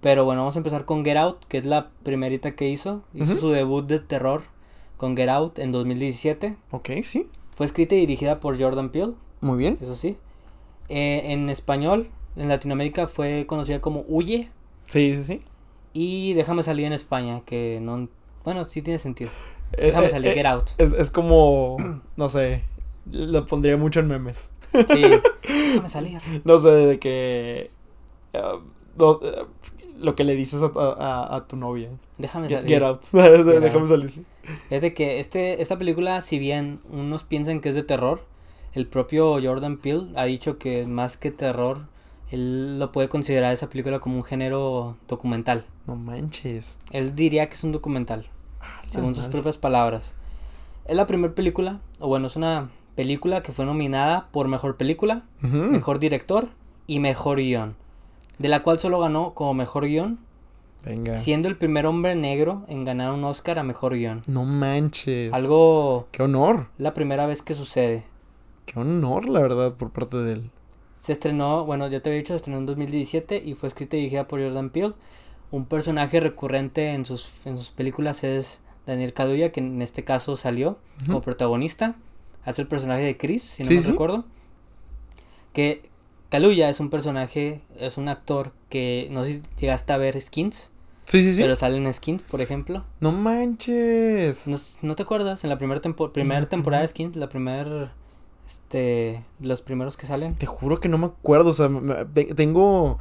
[0.00, 3.02] Pero bueno, vamos a empezar con Get Out, que es la primerita que hizo.
[3.12, 4.44] Hizo su debut de terror
[4.96, 6.56] con Get Out en 2017.
[6.70, 7.28] Ok, sí.
[7.54, 9.76] Fue escrita y dirigida por Jordan Peele, Muy bien.
[9.82, 10.16] eso sí.
[10.88, 14.48] Eh, en español, en Latinoamérica fue conocida como Huye.
[14.84, 15.40] Sí, sí, sí.
[15.92, 18.08] Y Déjame salir en España, que no...
[18.42, 19.28] Bueno, sí tiene sentido.
[19.72, 20.70] Eh, Déjame eh, salir, eh, Get Out.
[20.78, 21.76] Es, es como,
[22.16, 22.62] no sé,
[23.10, 24.50] lo pondría mucho en memes.
[24.72, 25.02] Sí,
[25.48, 26.20] déjame salir.
[26.44, 27.70] No sé, de que...
[28.96, 29.44] no, eh,
[29.98, 31.90] lo que le dices a, a- a tu novia.
[32.18, 32.70] Déjame Get, salir.
[32.70, 33.02] get out.
[33.12, 33.88] Get Déjame out.
[33.88, 34.24] salir.
[34.70, 38.22] Es de que este, esta película, si bien unos piensan que es de terror,
[38.74, 41.86] el propio Jordan Peele ha dicho que más que terror,
[42.30, 45.64] él lo puede considerar esa película como un género documental.
[45.86, 46.78] No manches.
[46.90, 48.26] Él diría que es un documental,
[48.60, 50.12] Ah, según sus propias palabras.
[50.84, 55.22] Es la primera película, o bueno, es una película que fue nominada por Mejor Película.
[55.40, 56.48] Mejor Director
[56.88, 57.76] y Mejor Guión,
[58.38, 60.18] de la cual solo ganó como Mejor Guión
[60.84, 61.18] Venga.
[61.18, 64.22] siendo el primer hombre negro en ganar un Oscar a mejor guion.
[64.28, 65.32] No manches.
[65.32, 66.68] Algo Qué honor.
[66.78, 68.04] la primera vez que sucede.
[68.66, 70.50] Qué honor, la verdad, por parte de él.
[70.98, 74.00] Se estrenó, bueno, ya te había dicho, se estrenó en 2017 y fue escrita y
[74.00, 74.94] dirigida por Jordan Peele.
[75.50, 80.36] Un personaje recurrente en sus, en sus películas es Daniel Kaluuya, que en este caso
[80.36, 81.96] salió como protagonista.
[82.46, 83.90] Hace el personaje de Chris, si no Sí, me sí.
[83.90, 84.24] recuerdo.
[85.52, 85.82] Que
[86.30, 90.70] Kaluuya es un personaje, es un actor que no sé si llegaste a ver Skins,
[91.04, 91.42] Sí, sí, sí.
[91.42, 92.84] pero sale en Skins, por ejemplo.
[93.00, 94.46] No manches.
[94.48, 95.44] ¿No, no te acuerdas?
[95.44, 96.88] En la primera tempo- temporada de.
[96.88, 97.92] Skins, la primera,
[98.46, 100.34] este, los primeros que salen.
[100.34, 101.50] Te juro que no me acuerdo.
[101.50, 101.68] O sea,
[102.12, 102.98] te- tengo.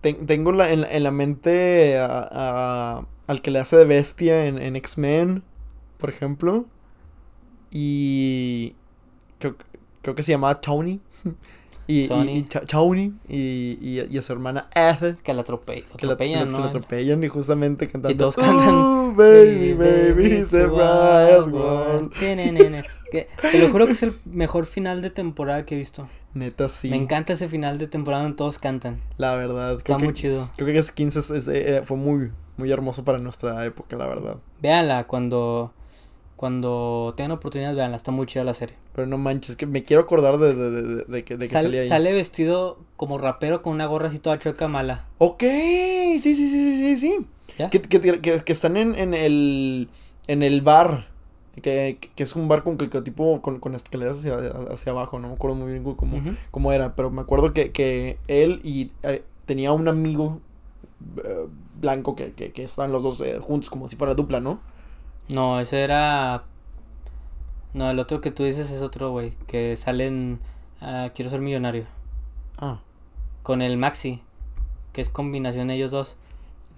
[0.00, 3.84] te- tengo la- en, la- en la mente a- a- al que le hace de
[3.84, 5.42] bestia en, en X-Men,
[5.98, 6.66] por ejemplo.
[7.72, 8.74] Y.
[9.38, 9.56] Creo,
[10.02, 11.00] creo que se llamaba Tony.
[11.88, 12.38] Y, y- Tony.
[12.38, 13.12] y Tony.
[13.28, 15.20] Y, y- y a su hermana Eth.
[15.20, 16.58] Que la atrope- Que la, atropellan, que la- que ¿no?
[16.60, 18.16] la atropellan y justamente cantando.
[18.16, 22.12] todos cantan, "Ooh, baby, baby, it's a wild world.
[22.14, 26.08] Te lo juro que es el mejor final de temporada que he visto.
[26.34, 26.88] Neta, sí.
[26.88, 29.02] Me encanta ese final de temporada donde todos cantan.
[29.18, 29.76] La verdad.
[29.76, 30.50] Está que- muy chido.
[30.56, 34.36] Creo que Skins es- es- eh, fue muy, muy hermoso para nuestra época, la verdad.
[34.62, 35.74] Véanla cuando
[36.42, 37.96] cuando tengan oportunidad, véanla.
[37.96, 38.74] Está muy chida la serie.
[38.96, 41.66] Pero no manches, que me quiero acordar de, de, de, de- que, de que Sal-
[41.66, 41.86] salía ahí.
[41.88, 45.04] sale vestido como rapero con una gorra así toda chueca mala.
[45.18, 47.26] Ok, sí, sí, sí, sí, sí, sí.
[47.70, 49.88] Que, que, que, están en, en el
[50.26, 51.06] en el bar.
[51.62, 54.34] Que, que es un bar con, tipo con, con escaleras hacia,
[54.72, 55.20] hacia abajo.
[55.20, 56.96] No me acuerdo muy bien cómo, cómo era.
[56.96, 60.40] Pero me acuerdo que, que él y eh, tenía un amigo
[61.22, 61.46] eh,
[61.80, 64.58] blanco que, que, que estaban los dos eh, juntos como si fuera dupla, ¿no?
[65.30, 66.44] No, ese era.
[67.74, 69.32] No, el otro que tú dices es otro, güey.
[69.46, 70.40] Que salen.
[70.80, 71.86] ah, Quiero ser millonario.
[72.58, 72.80] Ah,
[73.42, 74.22] Con el Maxi.
[74.92, 76.16] Que es combinación de ellos dos.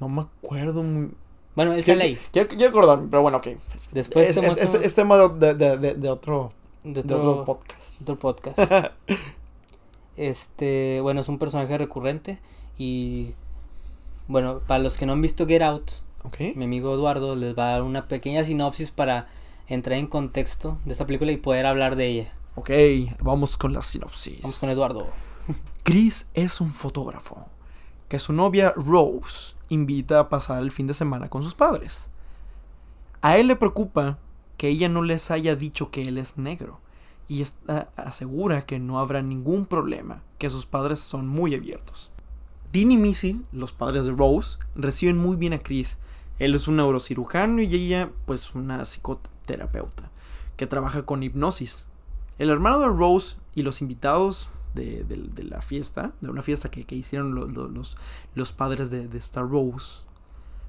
[0.00, 1.10] no me acuerdo muy...
[1.56, 2.18] Bueno, él sale ahí.
[2.32, 3.48] quiero, quiero acordarme, pero bueno, ok.
[3.92, 6.52] Después es, es- es- es tema de, de, de, de otro,
[6.84, 8.02] de de otro, otro podcast.
[8.02, 8.58] otro podcast.
[10.16, 12.38] Este, bueno, es un personaje recurrente.
[12.78, 13.34] Y.
[14.28, 15.90] Bueno, para los que no han visto Get Out,
[16.24, 16.56] ok.
[16.56, 19.28] mi amigo Eduardo les va a dar una pequeña sinopsis para
[19.66, 22.32] entrar en contexto de esta película y poder hablar de ella.
[22.56, 22.70] Ok,
[23.20, 24.42] vamos con la sinopsis.
[24.42, 25.08] Vamos con Eduardo.
[25.82, 27.48] Chris es un fotógrafo
[28.08, 32.10] que su novia Rose invita a pasar el fin de semana con sus padres.
[33.22, 34.18] A él le preocupa
[34.56, 36.80] que ella no les haya dicho que él es negro
[37.26, 42.12] y está asegura que no habrá ningún problema, que sus padres son muy abiertos.
[42.72, 45.98] Dean y Missy, los padres de Rose, reciben muy bien a Chris.
[46.38, 50.10] Él es un neurocirujano y ella, pues, una psicoterapeuta
[50.56, 51.86] que trabaja con hipnosis.
[52.38, 55.04] El hermano de Rose y los invitados de,
[55.44, 60.02] la fiesta, de una fiesta que, hicieron lo- lo- los, padres de, de esta Rose,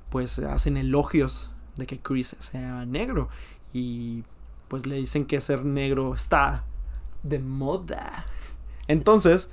[0.09, 3.29] pues hacen elogios de que Chris sea negro
[3.73, 4.23] y
[4.67, 6.63] pues le dicen que ser negro está
[7.23, 8.25] de moda.
[8.87, 9.49] Entonces,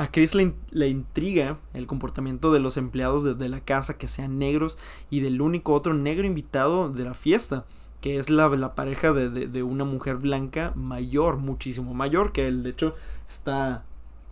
[0.00, 3.98] a Chris le, in- le intriga el comportamiento de los empleados de, de la casa
[3.98, 4.78] que sean negros
[5.10, 7.66] y del único otro negro invitado de la fiesta,
[8.00, 12.48] que es la, la pareja de, de- de una mujer blanca mayor, muchísimo mayor que
[12.48, 12.62] él.
[12.62, 12.94] De hecho,
[13.28, 13.84] está,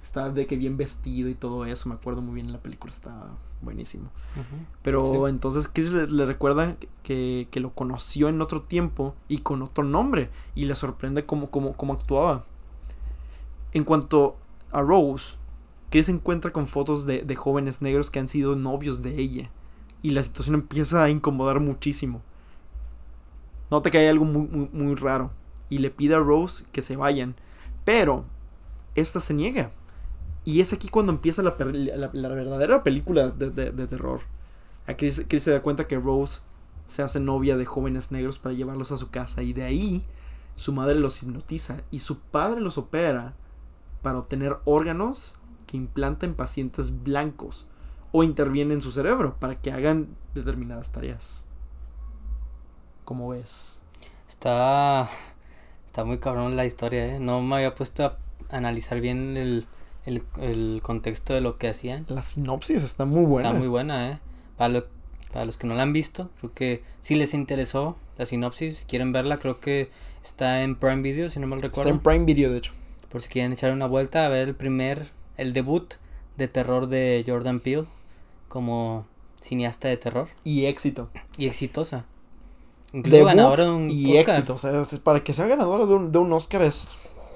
[0.03, 1.91] está de que bien vestido y todo eso.
[1.91, 3.27] Me acuerdo muy bien en la película, está
[3.61, 4.09] buenísimo.
[4.83, 5.31] Pero Sí.
[5.31, 9.85] entonces Chris le, le recuerda que, que lo conoció en otro tiempo y con otro
[9.85, 12.47] nombre y le sorprende cómo, cómo, cómo actuaba.
[13.73, 14.37] En cuanto
[14.71, 15.37] a Rose,
[15.91, 19.51] Chris se encuentra con fotos de, de jóvenes negros que han sido novios de ella
[20.03, 22.23] y la situación empieza a incomodar muchísimo.
[23.71, 25.31] Nota que hay algo muy, muy, raro
[25.69, 27.35] y le pide a Rose que se vayan,
[27.85, 28.25] pero
[28.95, 29.71] esta se niega.
[30.45, 34.21] Y es aquí cuando empieza la, la- verdadera película de, de- de terror.
[34.87, 36.41] A Chris, Chris se da cuenta que Rose
[36.87, 40.05] se hace novia de jóvenes negros para llevarlos a su casa y de ahí
[40.57, 43.35] su madre los hipnotiza y su padre los opera
[44.01, 45.35] para obtener órganos
[45.69, 47.69] que implanta en pacientes blancos
[48.11, 51.47] o interviene en su cerebro para que hagan determinadas tareas.
[53.05, 53.79] ¿Cómo ves?
[54.29, 55.09] Está.
[55.87, 57.21] Está muy cabrón la historia, ¿eh?
[57.21, 58.19] No me había puesto a
[58.51, 59.67] analizar bien el,
[60.05, 62.05] el, el contexto de lo que hacían.
[62.09, 63.49] La sinopsis está muy buena.
[63.49, 64.19] Está muy buena, ¿eh?
[64.57, 64.87] Para, lo-
[65.33, 68.85] para los que no la han visto, creo que si les interesó la sinopsis, si
[68.85, 69.91] quieren verla, creo que
[70.23, 71.91] está en Prime Video, si no mal Está recuerdo.
[71.91, 72.73] en Prime Video, de hecho.
[73.09, 75.95] Por si quieren echar una vuelta a ver el primer, el debut
[76.37, 77.87] de terror de Jordan Peele
[78.49, 79.07] como
[79.41, 81.09] cineasta de terror Y éxito.
[81.37, 82.05] y exitosa.
[82.93, 84.35] Incluso ganadora de un y Oscar.
[84.37, 84.55] éxito.
[84.55, 86.89] O sea, es- para que sea ganadora de un, de un Oscar es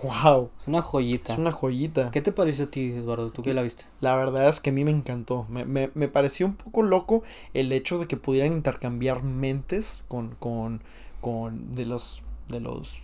[0.02, 0.50] wow.
[0.60, 1.32] Es una joyita.
[1.34, 2.10] Es una joyita.
[2.10, 3.30] ¿Qué te pareció a ti, Eduardo?
[3.30, 3.84] ¿Tú qué la viste?
[4.00, 5.46] La verdad es que a mí me encantó.
[5.48, 7.22] Me, me, me pareció un poco loco
[7.54, 10.82] el hecho de que pudieran intercambiar mentes con, con,
[11.20, 13.00] con de los de los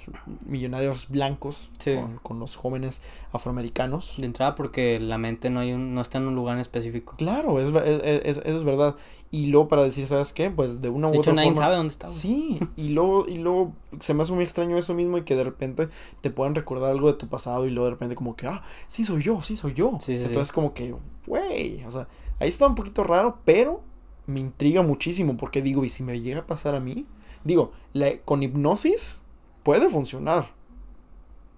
[0.47, 1.97] millonarios blancos Sí.
[1.97, 4.15] con, con los jóvenes afroamericanos.
[4.19, 7.15] De entrada porque la mente no hay un, no está en un lugar en específico.
[7.17, 8.95] Claro, es, es- es- eso es verdad.
[9.31, 10.51] Y luego para decir, ¿sabes qué?
[10.51, 11.63] Pues de una u De hecho, otra nadie forma.
[11.65, 12.07] sabe dónde está.
[12.07, 12.19] güey.
[12.19, 15.45] Sí, y luego, y luego se me hace muy extraño eso mismo y que de
[15.45, 15.89] repente
[16.21, 19.05] te puedan recordar algo de tu pasado y luego de repente como que, ah, sí
[19.05, 19.99] soy yo, sí soy yo.
[20.01, 20.25] Sí, sí, sí.
[20.29, 20.95] Entonces como que,
[21.27, 22.09] güey, o sea,
[22.41, 23.83] ahí está un poquito raro, pero
[24.27, 27.07] me intriga muchísimo porque digo, ¿y si me llega a pasar a mí?
[27.45, 29.21] Digo, la- con hipnosis
[29.68, 30.46] puede funcionar.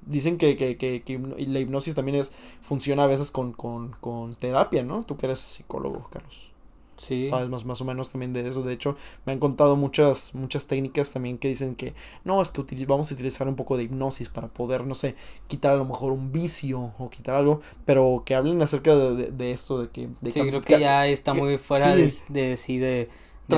[0.04, 4.34] Dicen que, que, que, que la hipnosis también es, funciona a veces con, con, con
[4.34, 5.04] terapia, ¿no?
[5.04, 6.52] Tú que eres psicólogo, Carlos
[6.96, 7.26] Sí.
[7.26, 8.62] sabes más, más o menos también de eso.
[8.62, 11.94] De hecho, me han contado muchas, muchas técnicas también que dicen que
[12.24, 15.14] no, es que vamos a utilizar un poco de hipnosis para poder, no sé,
[15.46, 19.30] quitar a lo mejor un vicio o quitar algo, pero que hablen acerca de, de-
[19.30, 20.08] de esto, de que...
[20.20, 22.24] De Sí, creo que ya está muy fuera sí.
[22.28, 23.08] de, de sí de,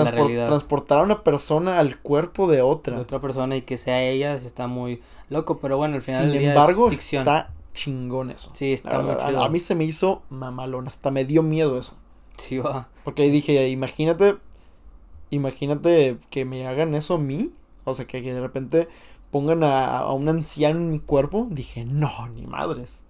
[0.00, 2.96] transpor- transportar a una persona al cuerpo de otra.
[2.96, 6.30] de otra persona y que sea ella está muy loco, pero bueno, al final Sin
[6.30, 7.22] del día embargo, es ficción.
[7.22, 8.50] está chingón eso.
[8.54, 9.42] Sí, está muy a- chido.
[9.42, 11.96] a, mí se me hizo mamalón, hasta me dio miedo eso.
[12.36, 12.88] Sí, va.
[13.04, 14.36] Porque ahí dije, imagínate,
[15.30, 17.50] imagínate que me hagan eso a mí.
[17.84, 18.88] O sea, que, que de repente
[19.30, 21.46] pongan a, a un anciano en mi cuerpo.
[21.50, 23.02] Dije, no, ni madres.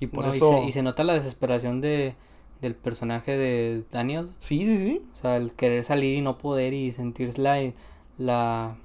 [0.00, 0.52] Y por No, y eso...
[0.52, 2.14] se- y, se, nota la desesperación de,
[2.60, 4.30] del personaje de Daniel.
[4.38, 5.02] Sí, sí, sí.
[5.14, 7.72] O sea, el querer salir y no poder y sentir la,
[8.16, 8.76] la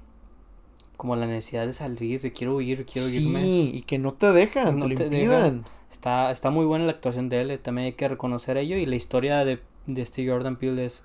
[0.96, 3.46] como la necesidad de salir, de quiero huir, quiero sí, irme.
[3.46, 5.64] y que no te dejan, No te lo te impiden.
[5.90, 8.84] Está, está muy buena la actuación de él, eh, también hay que reconocer ello y
[8.86, 11.04] la historia de, de este Jordan Peele es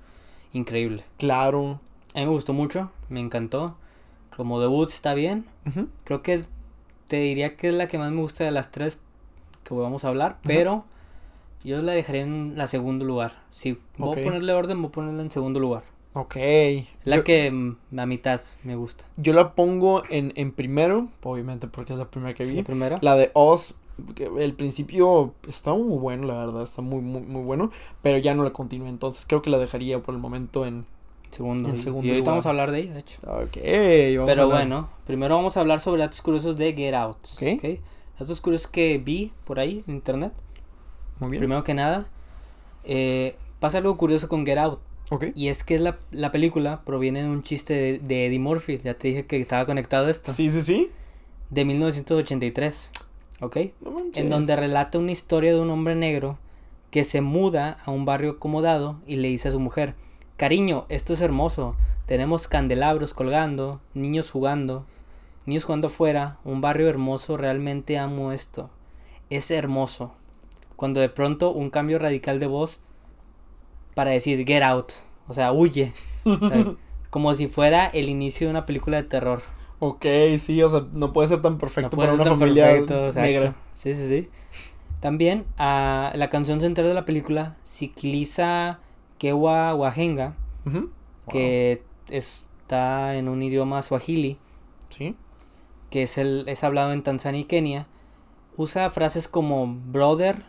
[0.53, 1.03] increíble.
[1.17, 1.79] Claro.
[2.15, 3.75] A mí me gustó mucho, me encantó.
[4.35, 5.45] Como debut está bien.
[6.05, 6.45] Creo que
[7.07, 8.99] te diría que es la que más me gusta de las tres
[9.63, 10.85] que vamos a hablar, pero
[11.63, 13.33] yo la dejaría en la segundo lugar.
[13.51, 14.17] Si voy Ok.
[14.17, 15.83] a ponerle orden, voy a ponerla en segundo lugar.
[16.13, 16.35] Ok.
[17.03, 19.05] La yo, que mm, a mitad me gusta.
[19.17, 22.55] yo la pongo en, en primero, obviamente porque es la primera que vi.
[22.57, 22.97] La primera.
[23.01, 23.75] La de Oz,
[24.37, 27.69] el principio está muy bueno, la verdad, está muy, muy, muy bueno,
[28.01, 30.85] pero ya no la continué, entonces creo que la dejaría por el momento en...
[31.31, 31.69] Segundo.
[31.69, 32.31] En y- segundo y ahorita lugar.
[32.33, 33.19] vamos a hablar de ella, de hecho.
[33.21, 33.57] Ok,
[34.17, 34.57] vamos a Pero ver.
[34.57, 37.17] bueno, primero vamos a hablar sobre datos curiosos de Get Out.
[37.35, 37.43] Ok.
[37.63, 37.79] ¿ok?
[38.19, 40.33] Datos curiosos que vi por ahí en internet.
[41.19, 41.41] Muy bien.
[41.41, 42.07] Primero que nada,
[42.83, 44.79] eh, pasa algo curioso con Get Out.
[45.33, 48.77] Y es que la, la película proviene de un chiste de, de Eddie Murphy.
[48.77, 50.31] Ya te dije que estaba conectado a esto.
[50.31, 50.91] Sí, sí, sí.
[51.49, 52.91] De 1983.
[53.41, 53.57] ¿Ok?
[53.81, 53.93] No.
[54.13, 56.37] En donde relata una historia de un hombre negro
[56.91, 59.95] que se muda a un barrio acomodado y le dice a su mujer,
[60.37, 64.85] cariño, esto es hermoso, tenemos candelabros colgando, niños jugando,
[65.45, 68.69] niños jugando afuera, un barrio hermoso, realmente amo esto,
[69.29, 70.13] es hermoso.
[70.79, 72.79] Cuando de pronto un cambio radical de voz
[73.95, 74.93] para decir get out,
[75.27, 75.91] o sea, huye,
[76.23, 76.73] o sea,
[77.09, 79.41] como si fuera el inicio de una película de terror.
[79.79, 80.05] Ok,
[80.37, 83.55] sí, o sea, no puede ser tan perfecto No para una familia perfecto, negra.
[83.73, 84.29] Sí, sí, sí.
[85.01, 88.79] También ah, la canción central de la película cicliza
[89.17, 90.91] Kewa Wahenga, Ujú.
[91.27, 94.37] que está en un idioma swahili,
[94.87, 95.13] Sí.
[95.89, 97.85] que es, el, es hablado en Tanzania y Kenia.
[98.55, 100.45] Usa frases como brother,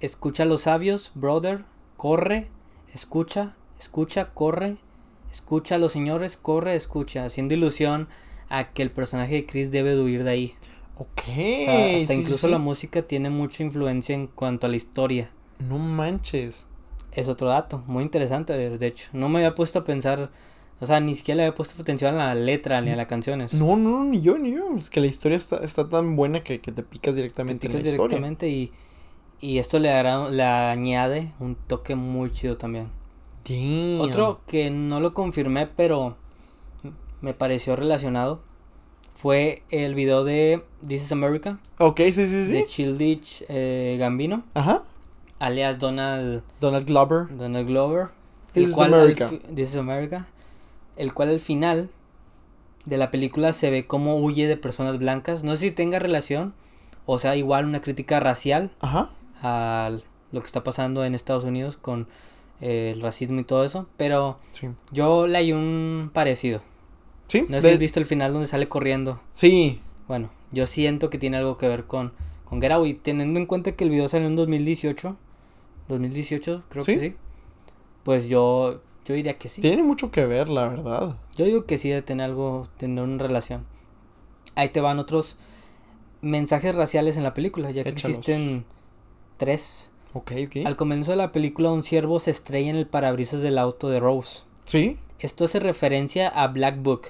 [0.00, 1.64] escucha a los sabios, brother,
[1.96, 2.48] corre,
[2.92, 4.76] escucha, escucha, corre,
[5.30, 8.08] escucha a los señores, corre, escucha, haciendo ilusión
[8.48, 10.54] a que el personaje de Chris debe de huir de ahí.
[10.96, 11.22] Ok.
[11.26, 12.52] O sea, hasta sí, incluso sí.
[12.52, 15.30] la música tiene mucha influencia en cuanto a la historia.
[15.58, 16.66] No manches.
[17.12, 19.08] Es otro dato, muy interesante, de hecho.
[19.12, 20.30] No me había puesto a pensar,
[20.80, 23.52] o sea, ni siquiera le había puesto atención a la letra ni a las canciones.
[23.54, 24.76] No, no, ni yo, ni yo.
[24.76, 27.76] Es que la historia está, está tan buena que, que te picas Te directamente picas
[27.76, 28.18] en la historia.
[28.18, 28.72] directamente y,
[29.40, 32.88] y esto le, hará, le añade un toque muy chido también.
[33.48, 34.00] Damn.
[34.00, 36.16] Otro que no lo confirmé, pero
[37.20, 38.40] me pareció relacionado,
[39.14, 42.52] fue el video de This is America, Ok, sí, sí, sí.
[42.52, 44.82] de Childish eh, Gambino, Ajá.
[45.38, 47.26] alias Donald Donald Glover.
[47.36, 48.08] Donald Glover.
[48.52, 49.30] This el is cual al America.
[49.54, 50.26] This is America.
[50.96, 51.90] El cual al final
[52.86, 55.42] de la película se ve cómo huye de personas blancas.
[55.42, 56.54] No sé si tenga relación
[57.06, 59.10] o sea igual una crítica racial Ajá.
[59.44, 59.96] A
[60.32, 62.08] lo que está pasando en Estados Unidos con
[62.60, 63.86] eh, el racismo y todo eso.
[63.96, 64.68] Pero Sí.
[64.90, 66.62] yo le hay un parecido.
[67.28, 67.42] Sí.
[67.48, 69.20] No sé de- si has visto el final donde sale corriendo.
[69.32, 69.80] Sí.
[70.08, 72.12] Bueno, yo siento que tiene algo que ver con,
[72.44, 72.86] con Get Out.
[72.86, 75.16] Y teniendo en cuenta que el video salió en 2018.
[75.88, 77.14] 2018, creo que ¿Sí?
[78.04, 79.60] Pues yo, yo diría que sí.
[79.60, 81.16] Tiene mucho que ver, la verdad.
[81.36, 83.64] Yo digo que sí debe tener algo, tener una relación.
[84.54, 85.36] Ahí te van otros
[86.22, 88.18] mensajes raciales en la película, ya que Échalos.
[88.18, 88.64] existen
[89.36, 89.90] tres.
[90.12, 90.66] Ok, ok.
[90.66, 94.00] Al comienzo de la película, un ciervo se estrella en el parabrisas del auto de
[94.00, 94.44] Rose.
[94.64, 94.96] ¿Sí?
[95.18, 97.08] Esto hace referencia a Black Book,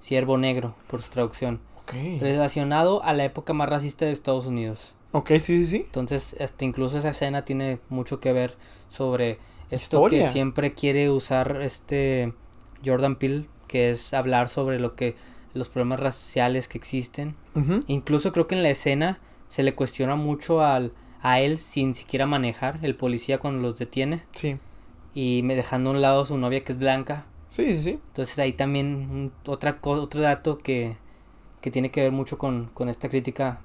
[0.00, 1.92] ciervo negro, por su traducción, Ok.
[2.20, 4.94] relacionado a la época más racista de Estados Unidos.
[5.12, 5.76] Ok, sí, sí, sí.
[5.86, 8.56] Entonces, este, incluso esa escena tiene mucho que ver
[8.88, 9.38] sobre
[9.70, 10.22] esto Historia.
[10.26, 12.32] que siempre quiere usar este
[12.84, 15.14] Jordan Peele, que es hablar sobre lo que
[15.54, 17.34] los problemas raciales que existen.
[17.86, 20.92] Incluso creo que en la escena se le cuestiona mucho al,
[21.28, 24.58] a él sin siquiera manejar, el policía cuando los detiene Sí.
[25.12, 27.26] y me dejando a un lado su novia que es blanca.
[27.48, 27.90] Sí, sí, sí.
[28.08, 30.96] Entonces ahí también otra otro dato que,
[31.60, 33.58] que tiene que ver mucho con, con esta crítica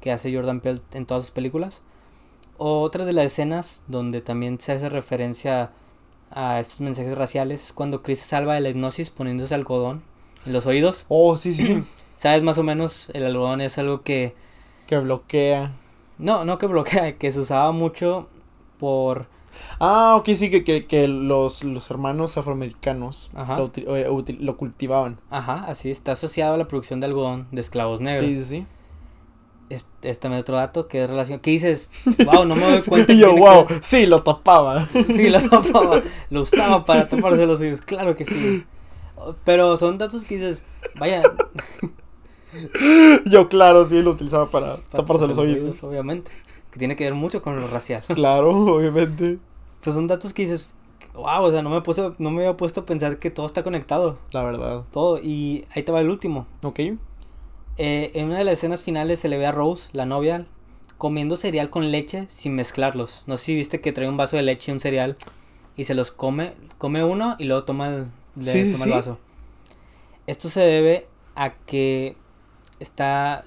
[0.00, 1.82] que hace Jordan Peele en todas sus películas.
[2.56, 5.70] Otra de las escenas donde también se hace referencia
[6.32, 10.02] a estos mensajes raciales es cuando Chris se salva de la hipnosis poniéndose algodón
[10.46, 11.06] en los oídos.
[11.08, 11.84] Oh, sí, sí, sí.
[12.16, 14.34] Sabes más o menos, el algodón es algo que...
[14.88, 15.72] que bloquea.
[16.18, 18.28] No, no que bloquea, que se usaba mucho
[18.78, 19.26] por...
[19.78, 24.08] Ah, ok, sí, que, que, que los, los hermanos afroamericanos lo, eh,
[24.40, 25.20] lo cultivaban.
[25.30, 28.26] Ajá, así está asociado a la producción de algodón de esclavos negros.
[28.28, 28.66] Sí, sí, sí.
[29.70, 31.38] Es, es también otro dato que es relación.
[31.38, 31.90] ¿Qué dices?
[32.26, 33.12] Wow, no me doy cuenta.
[33.14, 34.88] Yo, wow, que- sí, lo tapaba.
[35.14, 36.02] Sí, lo tapaba.
[36.30, 37.80] Lo usaba para taparse los oídos.
[37.80, 38.64] Claro que sí.
[39.44, 40.64] Pero son datos que dices,
[40.98, 41.22] vaya,
[43.26, 45.82] yo, claro, sí, lo utilizaba para taparse los oídos.
[45.84, 46.30] Obviamente.
[46.70, 48.02] Que tiene que ver mucho con lo racial.
[48.14, 49.38] Claro, obviamente.
[49.82, 50.68] Pues son datos que dices,
[51.14, 53.62] wow, o sea, no me, puse, no me había puesto a pensar que todo está
[53.62, 54.18] conectado.
[54.32, 54.84] La verdad.
[54.90, 55.18] Todo.
[55.22, 56.46] Y ahí te va el último.
[56.62, 56.80] Ok.
[57.76, 60.46] Eh, en una de las escenas finales se le ve a Rose, la novia,
[60.98, 63.24] comiendo cereal con leche sin mezclarlos.
[63.26, 65.16] No sé si viste que trae un vaso de leche y un cereal
[65.76, 68.06] y se los come, come uno y luego toma el,
[68.40, 69.18] Sí, sí, el vaso.
[70.26, 72.16] Esto se debe a que
[72.80, 73.44] está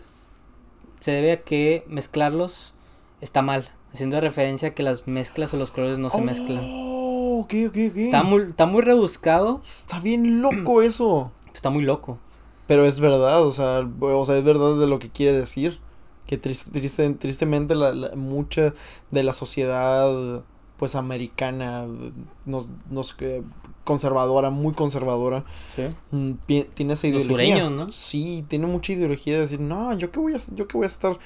[1.00, 2.74] se debe a que mezclarlos
[3.22, 6.60] está mal, haciendo referencia a que las mezclas o los colores no se mezclan.
[6.64, 7.98] Oh, ok, ok, ok.
[7.98, 11.32] Está muy está muy rebuscado, Está bien loco eso.
[11.54, 12.20] está muy loco.
[12.68, 15.80] Pero es verdad, o sea, o sea, es verdad de lo que quiere decir.
[16.26, 18.74] Que tris- triste- tristemente la, la- mucha
[19.12, 20.44] de la sociedad
[20.78, 21.86] pues americana
[22.46, 23.16] nos, nos
[23.88, 25.84] conservadora, muy conservadora, Sí.
[26.12, 26.32] mm,
[26.76, 27.56] tiene esa Los ideología.
[27.58, 27.92] sureños, ¿no?
[27.92, 30.88] Sí, tiene mucha ideología de decir, no, yo que voy a, yo que voy a
[30.88, 31.18] estar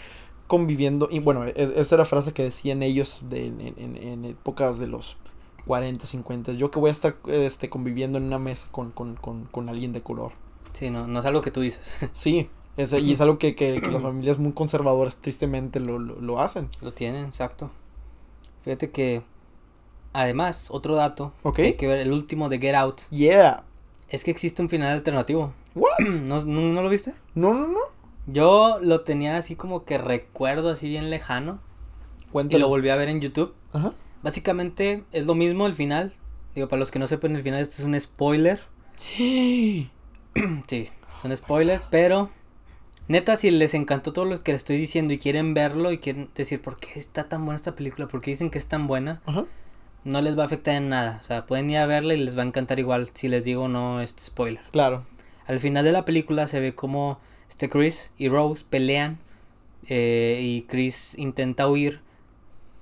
[0.47, 1.07] conviviendo.
[1.11, 4.79] Y bueno, es- esa era la frase que decían ellos de, en, en- en épocas
[4.79, 5.17] de los
[5.65, 6.53] 40, 50.
[6.53, 9.93] Yo que voy a estar este, conviviendo en una mesa con, con, con, con alguien
[9.93, 10.33] de color.
[10.73, 11.95] Sí, no, no es algo que tú dices.
[12.13, 16.19] Sí, es, y es algo que, que, que las familias muy conservadoras tristemente lo, lo,
[16.21, 16.69] lo hacen.
[16.81, 17.69] Lo tienen, exacto.
[18.63, 19.23] Fíjate que,
[20.13, 21.55] además, otro dato, Ok.
[21.57, 23.63] que hay que ver, el último de Get Out, Yeah.
[24.09, 25.53] es que existe un final alternativo.
[25.75, 25.99] What?
[26.23, 27.13] ¿No, no, no lo viste?
[27.35, 27.79] No, no, no.
[28.27, 31.59] Yo lo tenía así como que recuerdo así bien lejano
[32.19, 32.59] y Cuéntalo.
[32.61, 33.53] lo volví a ver en YouTube.
[33.73, 33.93] Ajá.
[34.21, 36.13] Básicamente es lo mismo el final.
[36.53, 38.59] Digo, para los que no sepan el final, esto es un spoiler.
[40.67, 42.29] Sí, es un spoiler, pero
[43.07, 46.29] neta, si les encantó todo lo que les estoy diciendo y quieren verlo y quieren
[46.35, 49.21] decir por qué está tan buena esta película, por qué dicen que es tan buena,
[49.25, 49.45] Ajá.
[50.03, 51.17] No les va a afectar en nada.
[51.21, 53.67] O sea, pueden ir a verla y les va a encantar igual si les digo
[53.67, 54.61] no este spoiler.
[54.71, 55.03] Claro.
[55.47, 59.19] Al final de la película se ve como este Chris y Rose pelean
[59.87, 61.99] eh, y Chris intenta huir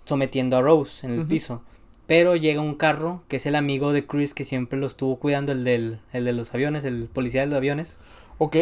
[0.05, 1.61] sometiendo a Rose en el piso.
[2.07, 5.51] Pero llega un carro que es el amigo de Chris que siempre lo estuvo cuidando,
[5.51, 7.97] el, del, el de los aviones, el policía de los aviones.
[8.39, 8.55] Ok.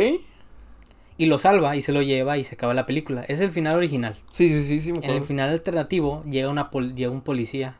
[1.19, 3.23] Y lo salva y se lo lleva y se acaba la película.
[3.27, 4.17] Es el final original.
[4.29, 7.75] Sí, sí, sí, sí, me En el final alternativo llega, una pol- llega un policía.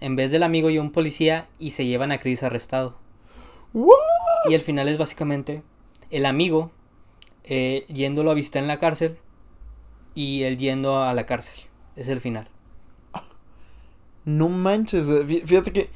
[0.00, 2.96] En vez del amigo llega un policía y se llevan a Chris arrestado.
[3.72, 3.96] What?
[4.48, 5.62] Y el final es básicamente
[6.10, 6.70] el amigo
[7.44, 9.18] eh, yéndolo a visitar en la cárcel
[10.14, 11.64] y él yendo a la cárcel.
[11.96, 12.48] Es el final.
[14.24, 15.06] No manches.
[15.08, 15.90] eh, fí- Fíjate que.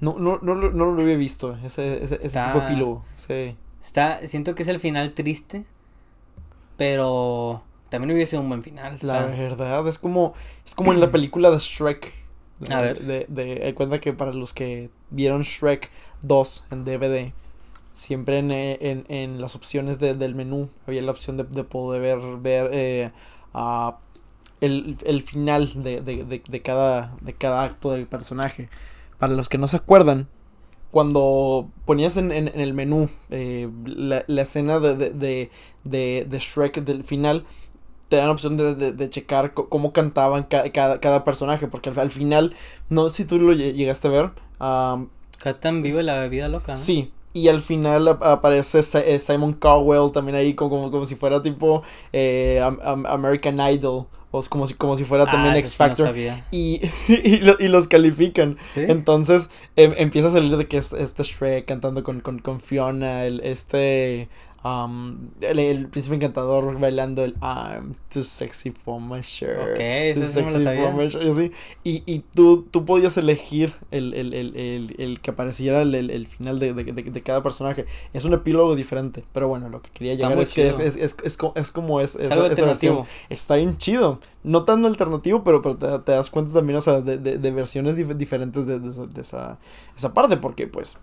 [0.00, 1.58] No, no, no, lo- no lo había visto.
[1.64, 3.04] Ese, ese, tipo de epílogo.
[3.16, 3.56] Sí.
[3.82, 5.64] Está, siento que es el final triste,
[6.76, 8.98] pero también hubiese sido un buen final.
[9.02, 10.34] o La sea, verdad, es como.
[10.64, 12.12] Es como en la película de Shrek.
[12.70, 13.00] A ver.
[13.02, 15.90] De, de, eh, cuenta que para los que vieron Shrek
[16.22, 17.32] 2 en DVD.
[17.92, 21.64] Siempre en, eh, en, en las opciones de- del menú había la opción de, de
[21.64, 23.10] poder ver, ver eh,
[23.54, 23.98] ah,
[24.60, 28.68] el, el final de, de, de, de cada, de cada acto del personaje.
[29.18, 30.28] Para los que no se acuerdan,
[30.90, 35.50] cuando ponías en, en- en el menú eh, la, la escena de, de, de,
[35.84, 37.44] de, de Shrek del final,
[38.08, 41.90] te dan la opción de, de, de checar cómo cantaban ca- cada, cada personaje, porque
[41.90, 42.54] al, al final,
[42.88, 46.72] no sé si tú lo lle- llegaste a ver, am, Captain vive la vida loca,
[46.72, 46.78] ¿no?
[46.78, 51.14] sí, Y al final ap- aparece eh, Simon Cowell también ahí como, como, como si
[51.14, 51.82] fuera tipo
[52.12, 54.06] eh, Am- Am- American Idol.
[54.30, 56.14] O como si, como si fuera también Ah, X eso sí no Factor.
[56.50, 58.58] y, y, lo- y los califican.
[58.68, 58.80] ¿Sí?
[58.86, 63.24] Entonces em- empieza a salir de que este, este Shrek cantando con, con, con Fiona,
[63.24, 64.28] el, este
[64.84, 69.58] um, el, el príncipe encantador bailando el I'm too sexy for my shirt.
[69.72, 70.90] Ok, too eso sí no sabía.
[70.92, 71.52] my shirt", y así.
[71.84, 76.58] Y, y tú, tú podías elegir el, el, el, el, el que apareciera el, final
[76.58, 77.86] de, de, de, de cada personaje.
[78.12, 81.16] Es un epílogo diferente, pero bueno, lo que quería llegar es que es, es, es,
[81.22, 83.06] es, co- es como es, Es algo versión alternativo.
[83.28, 84.20] está bien chido.
[84.44, 87.50] No tan alternativo, pero, pero te, te das cuenta también, o sea, de, de, de
[87.50, 88.88] versiones dif- diferentes de, de
[89.20, 89.58] esa,
[89.96, 90.96] esa, parte, porque pues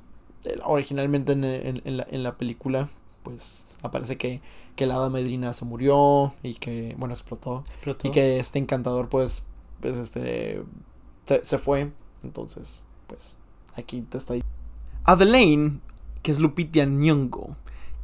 [0.46, 2.90] el- originalmente en, en- en la, en la película,
[3.26, 4.42] pues aparece que,
[4.78, 7.64] que la hada madrina se murió y que, bueno, explotó.
[7.68, 8.08] Explotó.
[8.08, 9.44] Y que este encantador, pues,
[9.82, 10.64] pues este,
[11.26, 11.92] se, se fue.
[12.24, 13.38] Entonces, pues,
[13.76, 14.36] aquí te está
[15.04, 15.82] Adelaine,
[16.22, 17.56] que es Lupita Nyong'o,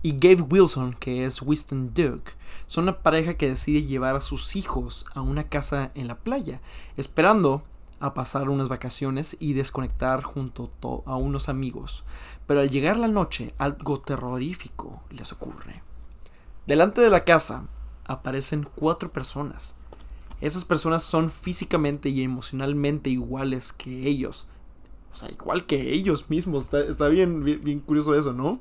[0.03, 2.33] y Gabe Wilson, que es Winston Duke,
[2.67, 6.61] son una pareja que decide llevar a sus hijos a una casa en la playa,
[6.97, 7.63] esperando
[8.01, 12.03] a pasar unas vacaciones y desconectar junto to- a unos amigos.
[12.47, 15.81] Pero al llegar la noche, algo terrorífico les ocurre.
[16.67, 17.65] Delante de la casa
[18.05, 19.75] aparecen cuatro personas.
[20.41, 24.47] Esas personas son físicamente y emocionalmente iguales que ellos.
[25.13, 26.63] O sea, igual que ellos mismos.
[26.65, 28.59] Está, está bien, bien, bien curioso eso, ¿no?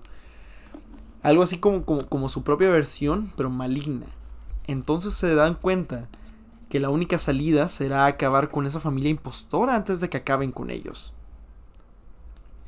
[1.22, 4.06] Algo así como, como, como su propia versión, pero maligna.
[4.66, 6.08] Entonces se dan cuenta
[6.70, 10.70] que la única salida será acabar con esa familia impostora antes de que acaben con
[10.70, 11.12] ellos.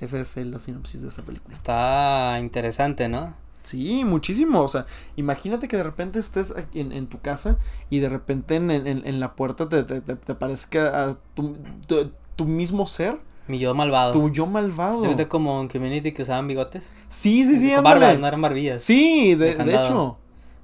[0.00, 1.53] Esa es la sinopsis de esa película.
[1.55, 3.34] Está interesante, ¿no?
[3.62, 4.61] Sí, muchísimo.
[4.62, 7.57] O sea, imagínate que de repente estés en, en tu casa
[7.90, 11.57] y de repente en, en- en la puerta te, te, te- te aparezca a tu,
[11.86, 14.12] tu- tu mismo ser, Mi yo malvado.
[14.12, 15.14] tu yo malvado.
[15.14, 16.90] ¿Te como en Community que usaban bigotes?
[17.07, 18.82] Sí, sí, sí, barbas, no eran barbillas.
[18.82, 20.18] Sí, de, de de hecho.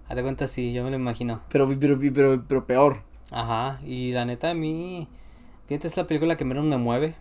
[0.09, 1.41] Haz de cuenta, sí, yo me lo imagino.
[1.51, 3.08] Pero, pero, pero, pero peor.
[3.31, 5.07] Ajá, y la neta a mí,
[5.67, 7.15] fíjate, es la película que menos me mueve.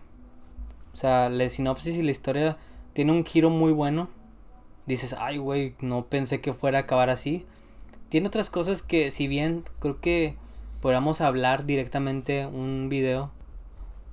[0.93, 2.57] O sea, la sinopsis y la historia
[2.93, 4.09] tiene un giro muy bueno.
[4.85, 7.45] Dices, ay, güey, no pensé que fuera a acabar así.
[8.09, 10.35] Tiene otras cosas que, si bien creo que
[10.81, 13.31] podríamos hablar directamente un video,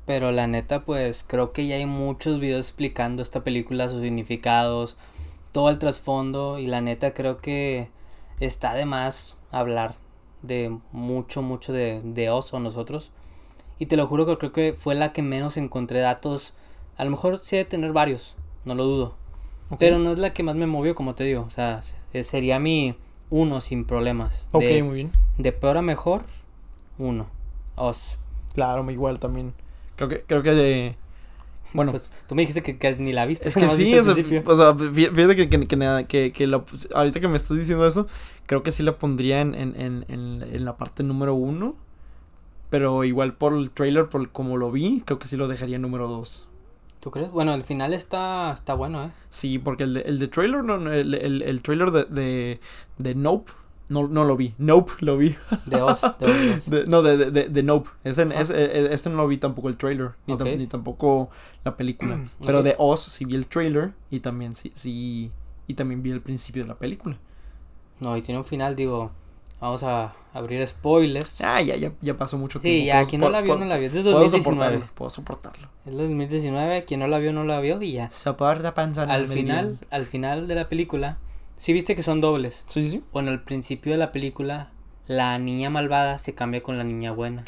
[0.05, 4.97] pero la neta, pues creo que ya hay muchos videos explicando esta película, sus significados,
[5.53, 7.89] todo el trasfondo, y la neta creo que
[8.41, 9.95] está de más hablar
[10.47, 13.11] de mucho, mucho de, de oso nosotros.
[13.79, 16.55] Y te lo juro que creo que fue la que menos encontré datos.
[16.97, 18.35] A lo mejor sí de tener varios,
[18.65, 19.15] no lo dudo.
[19.79, 21.43] Pero no es la que más me movió, como te digo.
[21.43, 21.83] O sea,
[22.13, 22.95] se- sería mi
[23.31, 24.47] uno sin problemas.
[24.53, 25.11] Ok, de, muy bien.
[25.39, 26.23] de peor a mejor,
[26.99, 27.27] uno.
[27.75, 28.19] Os.
[28.53, 29.53] Claro, igual también.
[29.97, 30.97] Creo que, creo que de...
[31.73, 33.49] Bueno, Pues tú me dijiste que, que ni la viste.
[33.49, 36.89] Es que sí, o sea, o fíjate que, que, que, nada- que, que la- pues,
[36.95, 38.07] ahorita que me estás diciendo eso,
[38.47, 41.77] creo que sí la pondría en, en, en, en, en la parte número uno.
[42.71, 45.83] Pero igual por el trailer, por como lo vi, creo que sí lo dejaría en
[45.83, 46.49] número dos.
[47.01, 47.31] ¿Tú crees?
[47.31, 49.11] Bueno, el final está, está bueno, ¿eh?
[49.29, 52.61] Sí, porque el de, el de trailer, no, el, el, el trailer de, de,
[52.99, 53.53] de Nope,
[53.91, 54.55] no, no lo vi.
[54.59, 55.37] Nope, lo vi.
[55.67, 56.01] De Oz.
[56.19, 56.27] De
[56.57, 56.71] Oz.
[56.71, 57.91] De- no, de, de, Nope.
[58.03, 58.41] Ese, Ah.
[58.41, 60.59] ese- este no lo vi tampoco el trailer, ni, tam- Ok.
[60.59, 61.29] ni tampoco
[61.63, 62.25] la película.
[62.45, 65.31] Pero de Oz sí vi el trailer y también sí, sí,
[65.67, 67.19] y también vi el principio de la película.
[68.01, 69.11] No, y tiene un final, digo.
[69.61, 71.41] Vamos a abrir spoilers.
[71.41, 72.81] Ah, ya, ya, ya pasó mucho tiempo.
[72.81, 73.87] Sí, ya, Puedo- quien no la vio, puedo- no la vio.
[73.89, 74.65] Es de Puedo 2019.
[74.75, 75.69] soportarlo, puedo soportarlo.
[75.87, 78.11] Es de 2019, quien no la vio, no la vio y ya.
[78.11, 79.15] Soporta panzana.
[79.15, 81.17] Al final, al final de la película,
[81.57, 82.65] sí viste que son dobles.
[82.67, 83.03] Sí, sí.
[83.13, 84.71] Bueno, al principio de la película,
[85.07, 87.45] la niña malvada se cambia con la niña buena.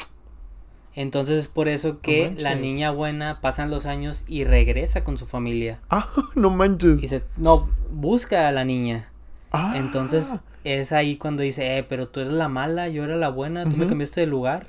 [0.95, 5.27] Entonces es por eso que la niña buena pasan los años y regresa con su
[5.27, 5.79] familia.
[5.91, 7.03] Ah, no manches.
[7.03, 9.11] Y se, no, busca a la niña.
[9.51, 10.33] Ah, Entonces
[10.63, 13.77] es ahí cuando dice, eh, pero tú eres la mala, yo era la buena, tú
[13.77, 14.67] me cambiaste de lugar.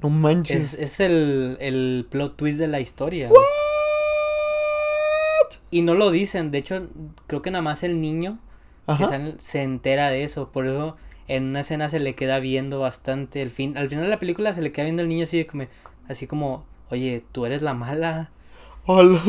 [0.00, 0.74] no manches.
[0.74, 3.30] Es, es el, el plot twist de la historia.
[5.70, 6.88] Y no lo dicen, de hecho,
[7.26, 8.38] creo que nada más el niño
[8.86, 9.06] que Ajá.
[9.08, 10.50] sale se entera de eso.
[10.52, 10.96] Por eso
[11.28, 13.42] en una escena se le queda viendo bastante.
[13.42, 15.64] El fin, al final de la película se le queda viendo el niño así como,
[16.08, 18.30] así como, oye, tú eres la mala.
[18.86, 19.20] Hola.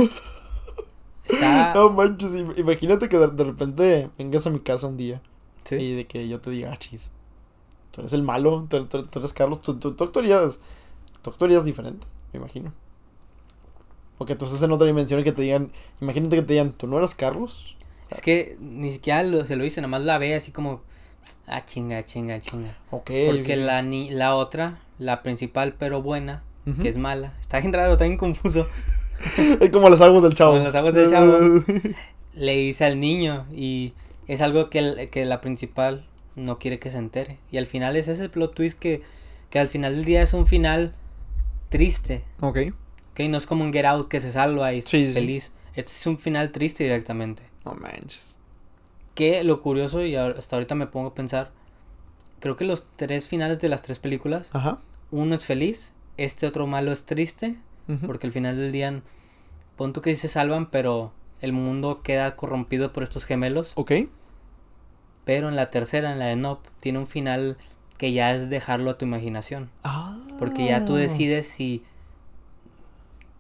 [1.30, 1.74] Está.
[1.76, 5.22] No manches, im- imagínate que de, de repente vengas a mi casa un día
[5.64, 5.76] Sí.
[5.76, 7.12] y de que yo te diga, ah, chis,
[7.92, 10.62] tú eres el malo, tú, tú- tú eres Carlos, tú, tú, tú actuarías,
[11.22, 12.72] tú actuarías diferente, me imagino.
[14.18, 15.72] O que tú estés en otra dimensión y que te digan,
[16.02, 17.76] imagínate que te digan, tú no eras Carlos.
[18.10, 20.82] Es que ni siquiera lo- se lo dice, nada más la ve así como,
[21.46, 22.78] ah, chinga, chinga, chinga.
[22.92, 23.12] Ok.
[23.28, 26.44] Porque la, ni la otra, la principal pero buena,
[26.82, 28.66] que es mala, está bien raro, está bien confuso.
[29.60, 30.54] Es como las aguas del chavo.
[30.54, 31.38] Como las aguas del chavo.
[32.36, 33.94] le dice al niño y
[34.28, 36.06] es algo que, que la principal
[36.36, 37.40] no quiere que se entere.
[37.52, 39.02] Y al final es ese plot twist que,
[39.50, 40.94] que al final del día es un final
[41.70, 42.24] triste.
[42.42, 42.60] Ok.
[43.14, 45.14] Que no es como un Get Out que se salva y es Sí, sí, sí.
[45.14, 45.52] feliz.
[45.76, 47.44] Este es un final triste directamente.
[47.66, 48.38] No manches.
[49.16, 51.52] Que lo curioso, y hasta ahorita me pongo a pensar,
[52.40, 54.78] creo que los tres finales de las tres películas, Ajá.
[55.10, 57.56] uno es feliz, este otro malo es triste,
[58.06, 59.02] Porque al final del día,
[59.76, 63.74] pon tú que se salvan, pero el mundo queda corrompido por estos gemelos.
[63.76, 63.94] Ok.
[65.24, 67.58] Pero en la tercera, en la de Nope, tiene un final
[67.98, 69.70] que ya es dejarlo a tu imaginación.
[69.84, 70.18] Ah.
[70.40, 71.84] Porque ya tú decides si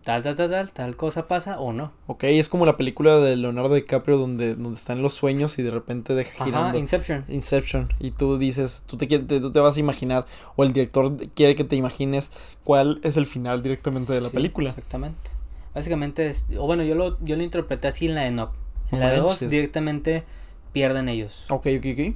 [0.07, 1.91] tal, tal, tal, tal, tal cosa pasa o no.
[2.07, 5.71] Ok, es como la película de Leonardo DiCaprio donde, donde están los sueños y de
[5.71, 6.77] repente deja Ajá, girando.
[6.77, 7.25] Inception.
[7.27, 11.15] Inception y tú dices, tú te, te- tú te vas a imaginar o el director
[11.35, 12.31] quiere que te imagines
[12.63, 14.69] cuál es el final directamente de la Sí, película.
[14.69, 15.29] Exactamente.
[15.75, 18.57] Básicamente, es, o bueno, yo lo, yo lo interpreté así en la de Nope.
[18.91, 19.51] En No la de dos manches.
[19.51, 20.23] directamente
[20.71, 21.45] pierden ellos.
[21.49, 22.15] Ok, ok, ok.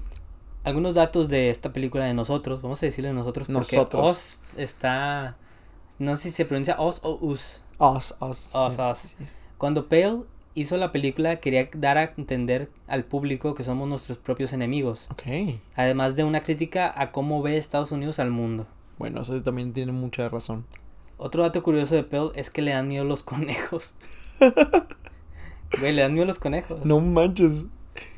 [0.64, 4.10] Algunos datos de esta película de nosotros, vamos a decirle nosotros porque Nosotros.
[4.10, 5.36] Oz está,
[6.00, 7.62] no sé si se pronuncia Oz o Us.
[7.82, 8.52] Us, us.
[8.54, 9.16] Us, us.
[9.58, 10.20] Cuando Pale
[10.54, 15.24] hizo la película quería dar a entender al público que somos nuestros propios enemigos, Ok.
[15.76, 18.68] además de una crítica a cómo ve Estados Unidos al mundo.
[19.00, 20.66] Bueno, eso también tiene mucha razón.
[21.18, 23.96] Otro dato curioso de Pale es que le dan miedo los conejos.
[25.80, 26.86] Güey, le dan miedo los conejos.
[26.86, 27.68] No manches.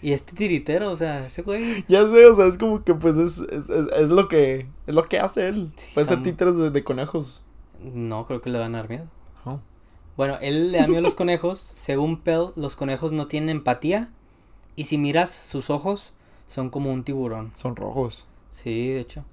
[0.01, 1.83] Y este tiritero, o sea, ese güey.
[1.87, 4.93] Ya sé, o sea, es como que pues es, es, es, es lo que es
[4.95, 5.71] lo que hace él.
[5.75, 7.43] Sí, Puede ser títeres de, de conejos.
[7.81, 9.05] No, creo que le van a dar miedo.
[10.17, 11.73] Bueno, él le da miedo a los conejos.
[11.77, 14.09] Según Pell, los conejos no tienen empatía.
[14.75, 16.13] Y si miras sus ojos,
[16.47, 17.51] son como un tiburón.
[17.55, 18.27] Son rojos.
[18.51, 19.23] Sí, de hecho.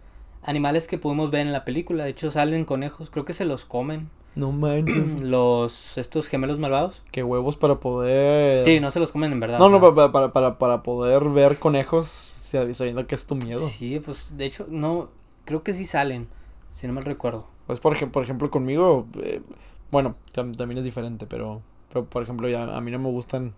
[0.43, 2.05] Animales que podemos ver en la película.
[2.05, 3.11] De hecho, salen conejos.
[3.11, 4.09] Creo que se los comen.
[4.35, 5.21] No manches.
[5.23, 5.99] Los.
[5.99, 7.03] Estos gemelos malvados.
[7.11, 8.65] Qué huevos para poder.
[8.65, 9.59] Sí, no se los comen en verdad.
[9.59, 12.07] No, no, para, para, para, para poder ver conejos
[12.43, 13.67] sabi- sabiendo que es tu miedo.
[13.67, 15.09] Sí, pues de hecho, no.
[15.45, 16.29] Creo que sí salen.
[16.75, 17.47] Si no mal recuerdo.
[17.67, 19.43] Pues por ejemplo conmigo, eh,
[19.91, 21.63] bueno, tam- también es diferente, pero,
[21.93, 23.55] pero por ejemplo ya a mí no me gustan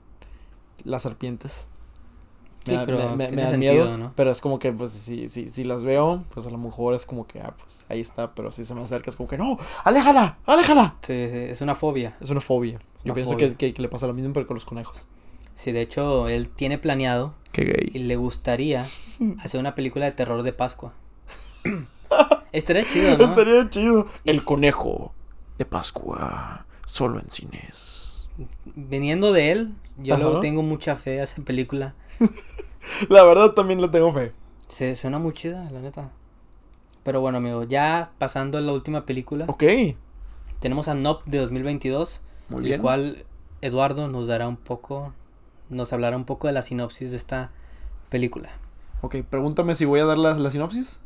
[0.85, 1.69] las serpientes.
[2.65, 4.13] Sí, da- pero me, tiene dan sentido, miedo, ¿no?
[4.15, 7.05] pero es como que pues si, si, si las veo, pues a lo mejor es
[7.05, 9.59] como que, ah, pues ahí está, pero si se me acerca es como que, no,
[9.85, 10.95] aléjala, aléjala.
[11.03, 12.17] Sí, sí, es una fobia.
[12.21, 12.79] Es una fobia.
[13.05, 13.49] Yo Una pienso fobia.
[13.51, 15.09] que, que, que le pasa lo mismo pero con los conejos.
[15.57, 18.03] Sí, de hecho, él tiene planeado Qué y gay.
[18.05, 18.87] le gustaría
[19.43, 20.93] hacer una película de terror de Pascua.
[22.53, 23.25] Estaría chido, ¿no?
[23.25, 24.07] Estaría chido.
[24.25, 25.15] El conejo
[25.63, 28.31] de Pascua, solo en cines.
[28.75, 30.23] Viniendo de él, yo Ajá.
[30.25, 31.95] luego tengo mucha fe a esa película.
[33.09, 34.33] La verdad también le tengo fe.
[34.69, 36.11] Se suena muy chida, la neta.
[37.05, 39.63] Pero bueno, amigo, ya pasando a la última película, Ok,
[40.61, 42.81] tenemos a Nope de 2022, muy el bien.
[42.81, 43.25] cual
[43.61, 45.13] Eduardo nos dará un poco,
[45.69, 47.51] nos hablará un poco de la sinopsis de esta
[48.09, 48.51] película.
[49.01, 51.01] Ok, pregúntame si voy a dar la, la sinopsis.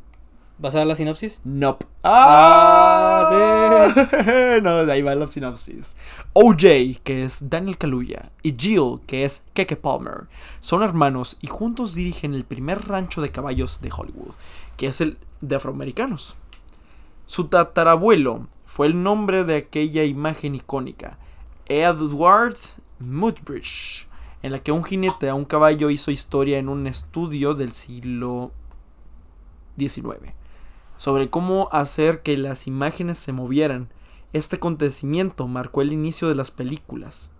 [0.59, 1.39] ¿Vas a dar la sinopsis?
[1.43, 1.85] Nope.
[2.03, 4.61] ¡Ah, sí!
[4.63, 5.95] no, de ahí va la sinopsis.
[6.33, 10.25] OJ, que es Daniel Kaluuya, y Jill, que es Keke Palmer,
[10.59, 14.33] son hermanos y juntos dirigen el primer rancho de caballos de Hollywood,
[14.77, 16.37] que es el de afroamericanos.
[17.27, 21.19] Su tatarabuelo fue el nombre de aquella imagen icónica,
[21.67, 22.57] Edward
[22.97, 24.07] Muybridge,
[24.41, 28.51] en la que un jinete a un caballo hizo historia en un estudio del siglo
[29.77, 30.33] XIX
[30.97, 33.89] sobre cómo hacer que las imágenes se movieran.
[34.33, 37.31] Este acontecimiento marcó el inicio de las películas.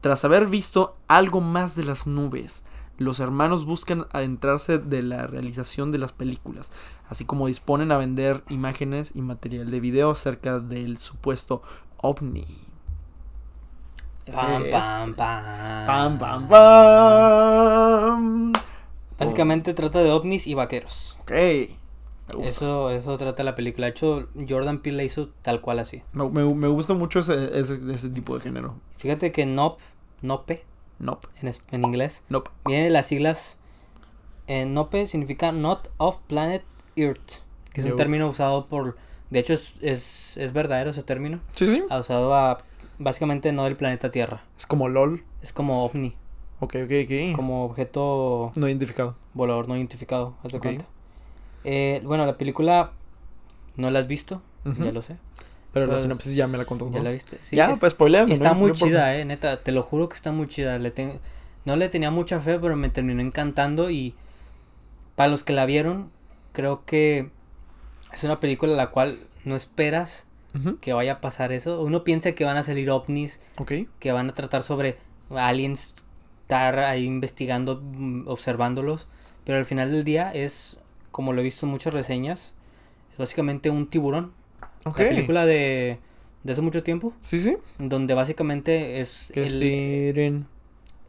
[0.00, 2.64] Tras haber visto algo más de las nubes,
[2.98, 6.72] los hermanos buscan adentrarse de la realización de las películas,
[7.08, 11.62] así como disponen a vender imágenes y material de video acerca del supuesto
[11.96, 12.44] ovni.
[14.32, 15.14] Pam, pam.
[15.86, 18.52] Pam, pam, pam.
[19.18, 21.18] Básicamente trata de ovnis y vaqueros.
[21.22, 21.32] Ok.
[22.28, 22.50] Me gusta.
[22.50, 23.86] Eso, eso trata la película.
[23.86, 26.02] De hecho, Jordan Peele la hizo tal cual así.
[26.12, 28.76] Me, me- me gusta mucho ese, ese, ese tipo de género.
[28.96, 29.78] Fíjate que NOP,
[30.22, 30.64] NOPE,
[30.98, 31.28] Nope.
[31.42, 32.50] en, en inglés, Nope.
[32.66, 33.58] viene de las siglas.
[34.46, 36.62] eh, NOPE significa Not of Planet
[36.96, 37.96] Earth, que es un No.
[37.96, 38.96] término usado por.
[39.30, 41.40] De hecho, es, es, es verdadero ese término.
[41.52, 41.82] Sí, sí.
[41.90, 42.58] Ha usado a.
[42.98, 44.44] Básicamente no del planeta Tierra.
[44.56, 45.24] Es como LOL.
[45.42, 46.14] Es como ovni,
[46.60, 47.36] Ok, ok, ok.
[47.36, 49.16] como objeto No identificado.
[49.34, 50.36] volador no identificado.
[50.44, 50.62] haz de Ok.
[50.62, 50.86] cuenta.
[51.64, 52.92] Eh, bueno, la película
[53.76, 55.16] no la has visto, ya lo sé.
[55.72, 56.88] Pero la Pues, sinopsis ya me la contó.
[56.92, 57.38] ¿Ya la viste?
[57.40, 58.32] Sí, ya, es- pues spoileame.
[58.32, 60.78] Está no- muy no chida, eh, neta, te lo juro que está muy chida.
[60.78, 61.18] Le ten-
[61.64, 64.14] No le tenía mucha fe, pero me terminó encantando y
[65.16, 66.10] para los que la vieron,
[66.52, 67.30] creo que
[68.12, 70.26] es una película la cual no esperas
[70.80, 71.80] que vaya a pasar eso.
[71.82, 73.72] Uno piensa que van a salir ovnis, Ok.
[73.98, 74.98] que van a tratar sobre
[75.34, 75.96] aliens
[76.42, 79.08] estar ahí investigando, mm, observándolos.
[79.44, 80.76] Pero al final del día es,
[81.14, 82.54] como lo he visto en muchas reseñas,
[83.12, 84.32] es básicamente un tiburón.
[84.84, 84.98] Ok.
[84.98, 85.98] La película de,
[86.42, 87.56] de hace mucho tiempo, Sí, sí.
[87.78, 90.46] donde básicamente es el, estiren,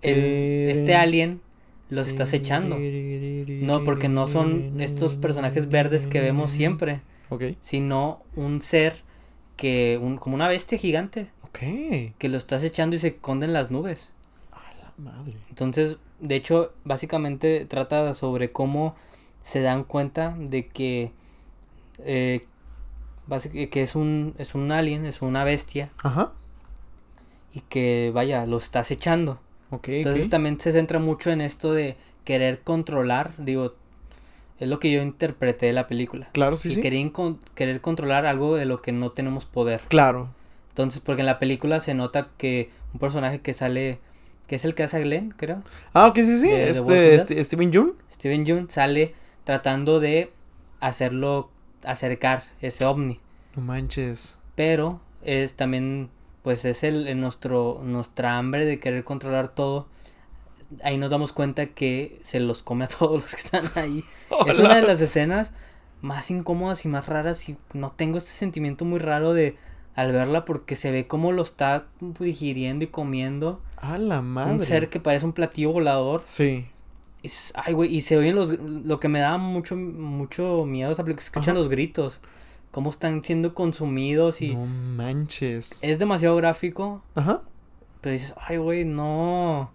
[0.03, 1.41] el- este tiren, alien
[1.89, 2.77] los está acechando.
[2.79, 7.43] No, porque no son estos personajes verdes que vemos siempre, Ok.
[7.61, 8.97] sino un ser
[9.57, 11.59] que, un, como una bestia gigante, Ok.
[12.19, 14.11] que lo está acechando y se esconde en las nubes.
[14.51, 15.33] A la madre.
[15.49, 18.95] Entonces, de hecho, básicamente trata sobre cómo
[19.45, 21.11] se dan cuenta de que,
[21.99, 22.45] eh,
[23.29, 26.33] básic- que es un, es un alien, es una bestia, Ajá.
[27.53, 29.39] y que, vaya, lo está acechando.
[29.69, 29.87] Ok.
[29.89, 33.75] Entonces también se centra mucho en esto de querer controlar, digo,
[34.59, 36.27] es lo que yo interpreté de la película.
[36.31, 36.81] Claro, sí, sí.
[36.81, 39.81] querer, con- querer controlar algo de lo que no tenemos poder.
[39.89, 40.29] Claro.
[40.69, 43.99] Entonces, porque en la película se nota que un personaje que sale,
[44.47, 45.61] que es el que hace a Glenn, creo,
[45.93, 46.47] Ah, ok, sí, sí.
[46.49, 47.93] ¿De- de este, este- Steven June.
[48.11, 49.13] Steven Yeun sale
[49.45, 50.31] tratando de
[50.81, 51.49] hacerlo
[51.83, 53.19] acercar ese ovni.
[53.55, 54.37] No manches.
[54.55, 56.09] Pero es también,
[56.43, 59.87] pues es el, el nuestro, nuestra hambre de querer controlar todo.
[60.83, 64.03] Ahí nos damos cuenta que se los come a todos los que están ahí.
[64.47, 65.51] Es una de las escenas
[66.01, 69.55] más incómodas y más raras y no tengo este sentimiento muy raro de
[69.95, 71.85] al verla porque se ve como lo está
[72.19, 74.51] digiriendo y comiendo A la madre.
[74.53, 76.21] un ser que parece un platillo volador.
[76.25, 76.65] Sí.
[77.25, 78.49] Dices, ay, güey, y se oyen los...
[78.59, 81.59] Lo que me da mucho, mucho miedo es que escuchan Ajá.
[81.59, 82.21] los gritos.
[82.71, 84.55] Cómo están siendo consumidos y...
[84.55, 85.83] No manches.
[85.83, 87.41] Es demasiado gráfico, Ajá.
[88.01, 89.71] pero dices, ay, güey, no...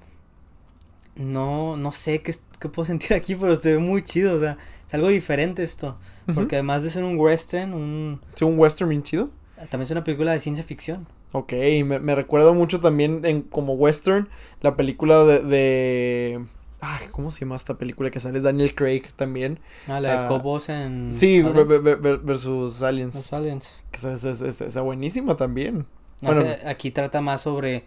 [1.17, 4.41] No, no sé qué, es- qué puedo sentir aquí, pero se ve muy chido, o
[4.41, 5.97] sea, es algo diferente esto.
[6.35, 8.21] Porque además de ser un western, un...
[8.35, 9.31] Sí, un western bien chido.
[9.57, 11.07] También es una película de ciencia ficción.
[11.33, 11.53] Ok,
[11.85, 14.29] me, me recuerda mucho también en, como western
[14.61, 16.45] la película de, de...
[16.81, 19.59] Ay, ¿cómo se llama esta película que sale Daniel Craig también?
[19.87, 21.11] Ah, la de Ah, Cobos en...
[21.11, 22.23] Sí, Aliens.
[22.25, 23.15] versus Aliens.
[23.15, 23.83] Los Aliens.
[23.91, 25.87] Que esa, esa- esa- esa buenísima también.
[26.21, 26.43] No Bueno.
[26.43, 27.85] sé, aquí trata más sobre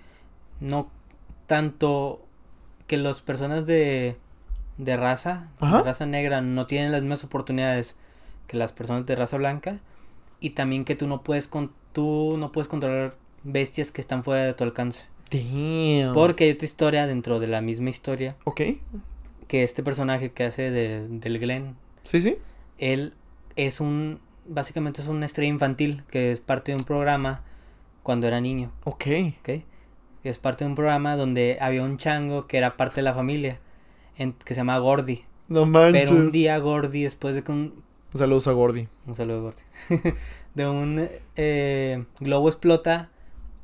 [0.60, 0.90] no
[1.48, 2.22] tanto
[2.88, 4.18] que las personas de,
[4.78, 5.78] de raza, Ajá.
[5.78, 7.96] de raza negra, no tienen las mismas oportunidades
[8.48, 9.80] que las personas de raza blanca
[10.40, 14.44] y también que tú no puedes con, tú no puedes controlar bestias que están fuera
[14.44, 15.06] de tu alcance.
[15.32, 16.14] Damn.
[16.14, 18.62] Porque hay otra historia dentro de la misma historia Ok.
[19.48, 22.38] que este personaje que hace de, del Glenn, Sí, sí.
[22.78, 23.14] él
[23.56, 27.42] es un básicamente es una estrella infantil que es parte de un programa
[28.04, 28.72] cuando era niño.
[28.84, 29.06] Ok.
[29.40, 29.50] ¿ok?
[30.24, 33.60] Es parte de un programa donde había un chango que era parte de la familia,
[34.18, 35.24] en- que se llama Gordy.
[35.48, 36.10] No manches.
[36.10, 37.84] Pero un día Gordy, después de que un...
[38.14, 38.88] Saludos a Gordy.
[39.08, 39.62] Un saludo Gordy.
[40.56, 43.10] de un eh, globo explota,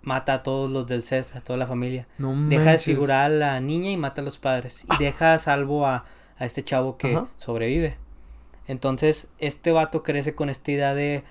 [0.02, 2.08] mata a todos los del set, a toda la familia.
[2.18, 4.86] No Deja desfigurar a la niña y mata a los padres.
[4.94, 6.06] Y deja a salvo a,
[6.38, 7.28] a este chavo que Ajá.
[7.38, 7.98] sobrevive.
[8.68, 11.24] Entonces, este vato crece con esta idea de,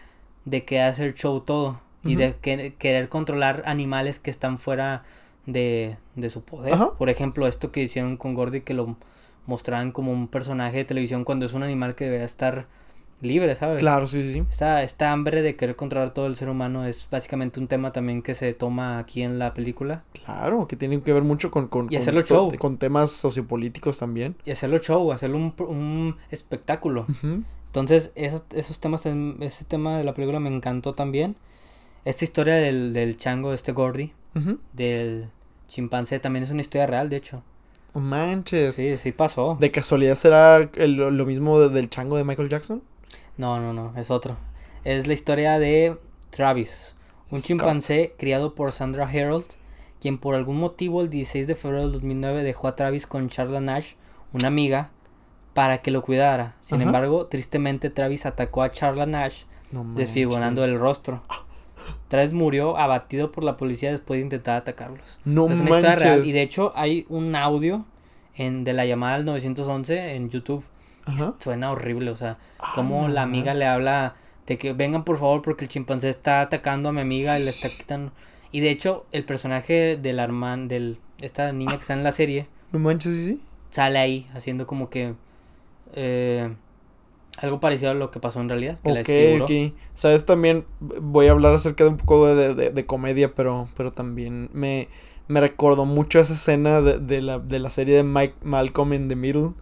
[0.45, 1.81] de que hace el show todo.
[2.05, 5.03] Y de que- querer controlar animales que están fuera
[5.47, 6.73] de, de su poder.
[6.75, 6.93] Ajá.
[6.93, 8.97] Por ejemplo, esto que hicieron con Gordy, que lo
[9.47, 12.67] mostraban como un personaje de televisión cuando es un animal que debería estar
[13.21, 13.77] libre, ¿sabes?
[13.77, 14.45] Claro, sí, sí.
[14.51, 18.23] Esta, esta hambre de querer controlar todo el ser humano es básicamente un tema también
[18.23, 20.05] que se toma aquí en la película.
[20.25, 22.53] Claro, que tienen que ver mucho con, con, Y con- hacerlo show.
[22.59, 24.37] con temas sociopolíticos también.
[24.45, 27.07] Y hacerlo show, hacerlo un, un espectáculo.
[27.67, 31.37] Entonces, esos, esos temas, ese tema de la película me encantó también.
[32.05, 34.13] Esta historia del, del chango, este Gordy,
[34.73, 35.29] del
[35.69, 37.43] chimpancé, también es una historia real, de hecho.
[37.95, 38.77] Manches.
[38.77, 39.57] Sí, sí pasó.
[39.59, 42.83] ¿De casualidad será el- lo, lo mismo de- del chango de Michael Jackson?
[43.39, 44.37] No, no, no, es otro.
[44.85, 45.97] Es la historia de
[46.31, 46.95] Travis,
[47.31, 47.47] un Scott.
[47.49, 49.47] chimpancé criado por Sandra Harold,
[50.01, 53.61] quien por algún motivo el 16 de febrero del 2009 dejó a Travis con Charla
[53.61, 53.95] Nash,
[54.33, 54.91] una amiga,
[55.55, 56.55] para que lo cuidara.
[56.61, 56.85] Sin Ajá.
[56.85, 60.75] embargo, tristemente Travis atacó a Charla Nash, No desfigurando manches.
[60.75, 61.23] el rostro.
[62.09, 65.19] Travis murió abatido por la policía después de intentar atacarlos.
[65.25, 66.11] No es una historia real.
[66.17, 66.29] manches.
[66.29, 67.85] Y de hecho hay un audio
[68.35, 70.65] en, de la llamada al 911 en YouTube.
[71.09, 71.35] Ajá.
[71.39, 74.15] Suena horrible, o sea, Ah, como no la amiga le habla
[74.47, 77.51] de que vengan por favor porque el chimpancé está atacando a mi amiga y le
[77.51, 78.13] está quitando.
[78.53, 82.13] Y de hecho, el personaje de la hermana, de esta niña que está en la
[82.13, 83.41] serie, No manches, sí, sí.
[83.71, 85.15] sale ahí haciendo como que
[85.95, 86.55] eh,
[87.39, 89.45] algo parecido a lo que pasó en realidad, que la Ok, desfiguró.
[89.45, 89.75] ok.
[89.95, 93.93] Sabes, también voy a hablar acerca de un poco de, de- de comedia, pero, pero
[93.93, 94.89] también me,
[95.29, 99.09] me recordó mucho esa escena de, de la, de la serie de Mike Malcolm in
[99.09, 99.53] the Middle.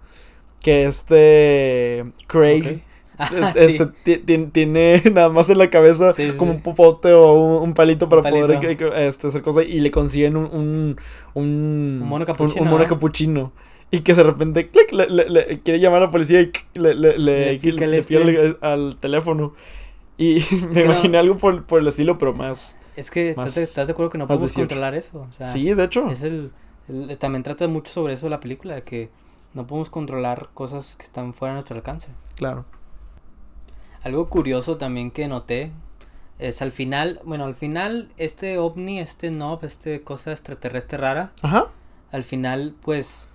[0.67, 2.83] Que este Craig.
[3.19, 7.15] Ah, este, ti- ti- tiene nada más en la cabeza Sí, sí, como un popote
[7.15, 8.47] o un, un palito para palito.
[8.47, 10.97] poder este, hacer cosas y le consiguen un un,
[11.33, 12.89] un, Un mono capuchino, un mono ¿no?
[12.91, 13.53] capuchino.
[13.91, 16.95] Y que de repente clic, le, le- le- quiere llamar a la policía y le,
[16.95, 17.55] le,
[17.97, 18.57] este.
[18.61, 19.55] al teléfono.
[20.19, 20.43] Y
[20.75, 22.77] me no- imaginé algo por, por el estilo, pero más.
[22.97, 24.61] Es que Más- ¿estás de, estás de acuerdo que no podemos 18.
[24.69, 25.27] controlar eso.
[25.27, 26.11] O sea, sí, de hecho.
[26.11, 26.51] Es el,
[26.89, 29.09] el- también trata mucho sobre eso la película, que
[29.57, 32.11] no podemos controlar cosas que están fuera de nuestro alcance.
[32.37, 32.65] Claro.
[34.05, 35.73] Algo curioso también que noté
[36.39, 41.69] es al final, bueno, al final este ovni, este nob, este cosa extraterrestre rara, Ajá.
[42.13, 43.29] al final pues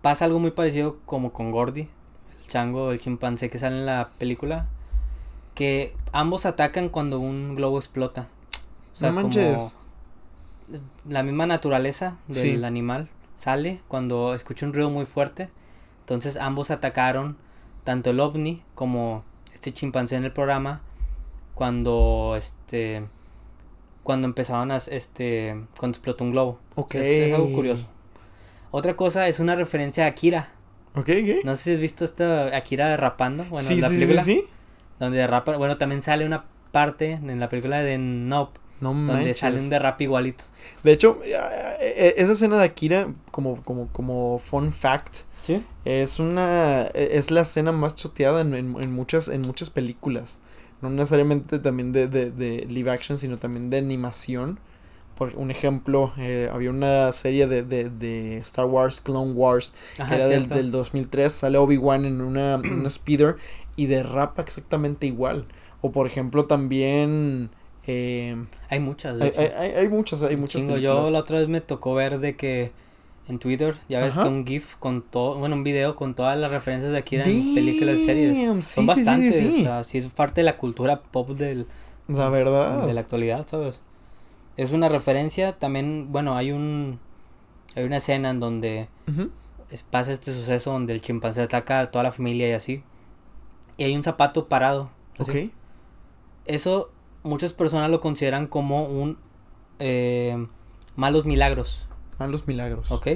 [0.00, 4.10] pasa algo muy parecido como con Gordy, el chango, el chimpancé que sale en la
[4.18, 4.66] película,
[5.54, 8.28] que ambos atacan cuando un globo explota.
[8.92, 9.56] O sea, no manches.
[9.56, 9.84] como
[11.08, 12.64] la misma naturaleza del Sí.
[12.64, 15.50] animal sale cuando escucha un ruido muy fuerte.
[16.04, 17.36] Entonces ambos atacaron,
[17.82, 19.24] tanto el ovni como
[19.54, 20.82] este chimpancé en el programa,
[21.54, 23.04] cuando este
[24.02, 26.58] cuando empezaban a este cuando explotó un globo.
[26.74, 26.96] Ok.
[26.96, 27.86] Es, es algo curioso.
[28.70, 30.50] Otra cosa es una referencia a Akira.
[30.96, 31.44] Ok, ok.
[31.44, 34.34] No sé si has visto esta Akira rapando, bueno, sí, en la sí, película sí,
[34.34, 34.46] sí.
[35.00, 39.38] donde rapa, bueno, también sale una parte en la película de Nope No donde manches.
[39.38, 40.44] sale un derrap igualito.
[40.82, 41.32] De hecho, eh,
[41.80, 45.64] eh, esa escena de Akira, como, como, como fun fact, ¿Sí?
[45.84, 50.40] es una eh, es la escena más choteada en, en- en muchas en muchas películas.
[50.82, 54.60] No necesariamente también de, de, de live action, sino también de animación.
[55.16, 60.06] Por un ejemplo, eh, había una serie de, de, de Star Wars, Clone Wars, Ajá,
[60.06, 61.32] que era del, del 2003.
[61.32, 63.36] Sale Obi-Wan en una, en una speeder
[63.76, 65.46] y derrapa exactamente igual.
[65.82, 67.50] O por ejemplo, también...
[67.86, 68.36] eh,
[68.68, 69.42] Hay muchas, de hay, hecho.
[69.42, 70.76] hay- hay- hay muchas, hay muchas chingo.
[70.76, 70.82] películas.
[70.82, 72.72] Yo la otra vez me tocó ver de que
[73.28, 74.24] en Twitter, ya ves Ajá.
[74.24, 77.54] que un GIF con todo, bueno, un video con todas las referencias de Akira en
[77.54, 78.46] películas y series.
[78.46, 79.60] Damn, Son bastantes, sí, sí.
[79.60, 81.66] o sea, sí es parte de la cultura pop del,
[82.06, 82.86] La verdad.
[82.86, 83.80] de la actualidad, ¿sabes?
[84.56, 86.98] Es una referencia, también, bueno, hay un
[87.74, 88.88] hay una escena en donde
[89.90, 92.82] pasa este suceso donde el chimpancé ataca a toda la familia y así.
[93.76, 94.90] Y hay un zapato parado.
[95.18, 95.46] así.
[95.46, 95.52] Ok.
[96.46, 96.90] Eso
[97.24, 99.18] muchas personas lo consideran como un
[99.80, 100.46] eh,
[100.94, 101.88] malos milagros,
[102.18, 102.90] Malos milagros.
[102.92, 103.08] ¿ok?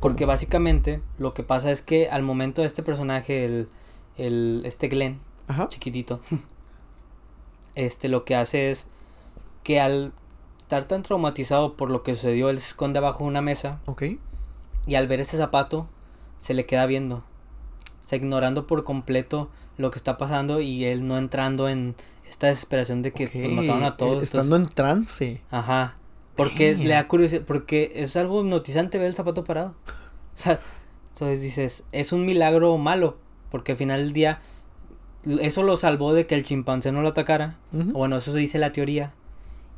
[0.00, 3.68] Porque básicamente lo que pasa es que al momento de este personaje, el,
[4.16, 5.68] el este Glenn, Ajá.
[5.68, 6.20] chiquitito,
[7.74, 8.86] este lo que hace es
[9.62, 10.12] que al
[10.62, 14.02] estar tan traumatizado por lo que sucedió, él se esconde abajo de una mesa Ok.
[14.86, 15.86] y al ver ese zapato
[16.38, 17.16] se le queda viendo.
[18.04, 21.96] O sea, ignorando por completo lo que está pasando y él no entrando en
[22.28, 24.20] esta desesperación de que pues, Ok, mataron a todos.
[24.20, 25.40] eh, Estando en trance.
[25.50, 25.96] Ajá.
[26.36, 26.84] Porque Damn.
[26.84, 29.74] le da curiosidad, porque es algo hipnotizante ver el zapato parado.
[30.36, 30.60] O sea,
[31.14, 33.16] entonces dices, es un milagro malo,
[33.50, 34.38] porque al final del día
[35.40, 37.56] eso lo salvó de que el chimpancé no lo atacara.
[37.72, 39.14] O bueno, eso se dice la teoría.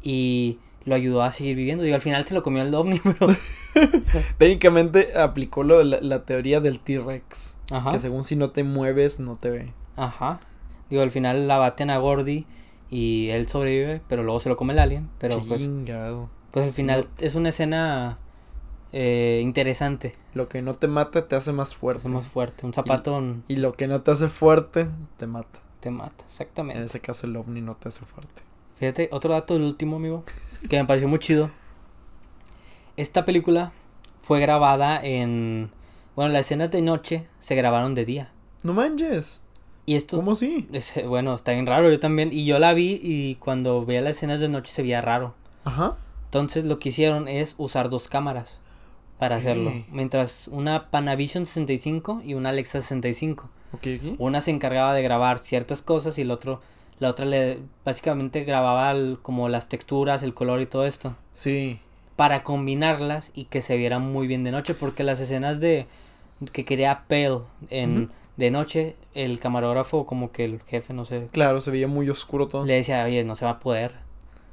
[0.02, 1.86] Y lo ayudó a seguir viviendo.
[1.86, 3.34] Y al final se lo comió el ovni, pero...
[4.38, 7.56] Técnicamente aplicó lo la, la teoría del T-Rex.
[7.70, 7.92] Ajá.
[7.92, 9.72] Que según si no te mueves, no te ve.
[9.96, 10.40] Ajá.
[10.90, 12.46] Digo, al final la baten a Gordy
[12.90, 15.08] y él sobrevive, pero luego se lo come el alien.
[15.18, 16.28] Pero pues, Chingado.
[16.28, 18.16] pues al final es una escena
[18.92, 20.12] eh, interesante.
[20.34, 22.06] Lo que no te mata te hace más fuerte.
[22.06, 22.66] Es más fuerte.
[22.66, 25.60] Un zapato Y lo que no te hace fuerte, te mata.
[25.80, 26.82] te mata, En exactamente.
[26.84, 28.42] ese caso el ovni no te hace fuerte.
[28.78, 30.24] Fíjate, otro dato del último, amigo,
[30.68, 31.50] que me pareció muy chido.
[32.96, 33.72] Esta película
[34.22, 35.70] fue grabada en...
[36.16, 38.32] Bueno, las escenas de noche se grabaron de día.
[38.64, 39.40] No manches.
[39.86, 40.68] Y esto ¿Cómo así?
[40.72, 42.30] es, bueno, está bien raro, yo también.
[42.32, 45.34] Y yo la vi y cuando veía las escenas de noche se veía raro.
[45.64, 45.96] Ajá.
[46.28, 48.60] Entonces lo que hicieron es usar dos cámaras
[49.18, 49.72] para hacerlo.
[49.90, 53.48] Mientras una Panavision 65 y una Alexa 65.
[53.72, 54.14] Ok, ok.
[54.18, 56.60] Una se encargaba de grabar ciertas cosas y el otro,
[57.00, 61.16] la otra le básicamente grababa el- como las texturas, el color y todo esto.
[61.32, 61.80] Sí.
[62.16, 64.74] Para combinarlas y que se vieran muy bien de noche.
[64.74, 65.86] Porque las escenas de
[66.52, 71.60] que quería Pale en de noche, el camarógrafo, como que el jefe, no sé, Claro,
[71.60, 72.64] se veía muy oscuro todo.
[72.66, 73.94] le decía, oye, no se va a poder.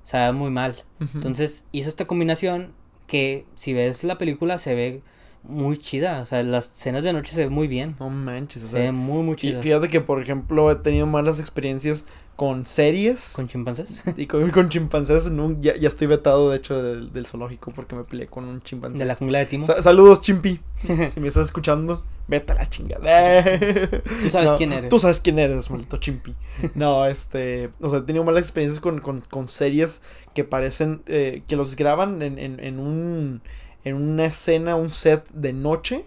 [0.06, 0.84] O sea, muy mal.
[1.16, 2.74] Entonces hizo esta combinación
[3.08, 5.02] que si ves la película se ve
[5.44, 6.22] muy chida.
[6.22, 7.96] O sea, las escenas de noche se ven muy bien.
[8.00, 8.64] No manches.
[8.64, 9.64] O Se ven sea, muy, muy y chidas.
[9.64, 12.06] fíjate que, por ejemplo, he tenido malas experiencias
[12.36, 13.34] con series.
[13.36, 14.04] ¿Con chimpancés?
[14.18, 15.32] Y con, con chimpancés.
[15.32, 18.62] no, ya, ya estoy vetado, de hecho, del, del zoológico porque me peleé con un
[18.62, 18.98] chimpancé.
[19.00, 19.66] De la jungla de Timo.
[19.66, 20.60] Sa- saludos, Chimpi.
[21.14, 23.44] si me estás escuchando, vete a la chingada.
[24.24, 24.90] Tú sabes No, quién eres.
[24.90, 26.36] Tú sabes quién eres, maldito Chimpi.
[26.74, 27.70] No, este.
[27.82, 30.02] O sea, he tenido malas experiencias con, con, con series
[30.34, 31.02] que parecen.
[31.08, 33.42] eh, que los graban en, en, en un.
[33.84, 36.06] En una escena, un set de noche.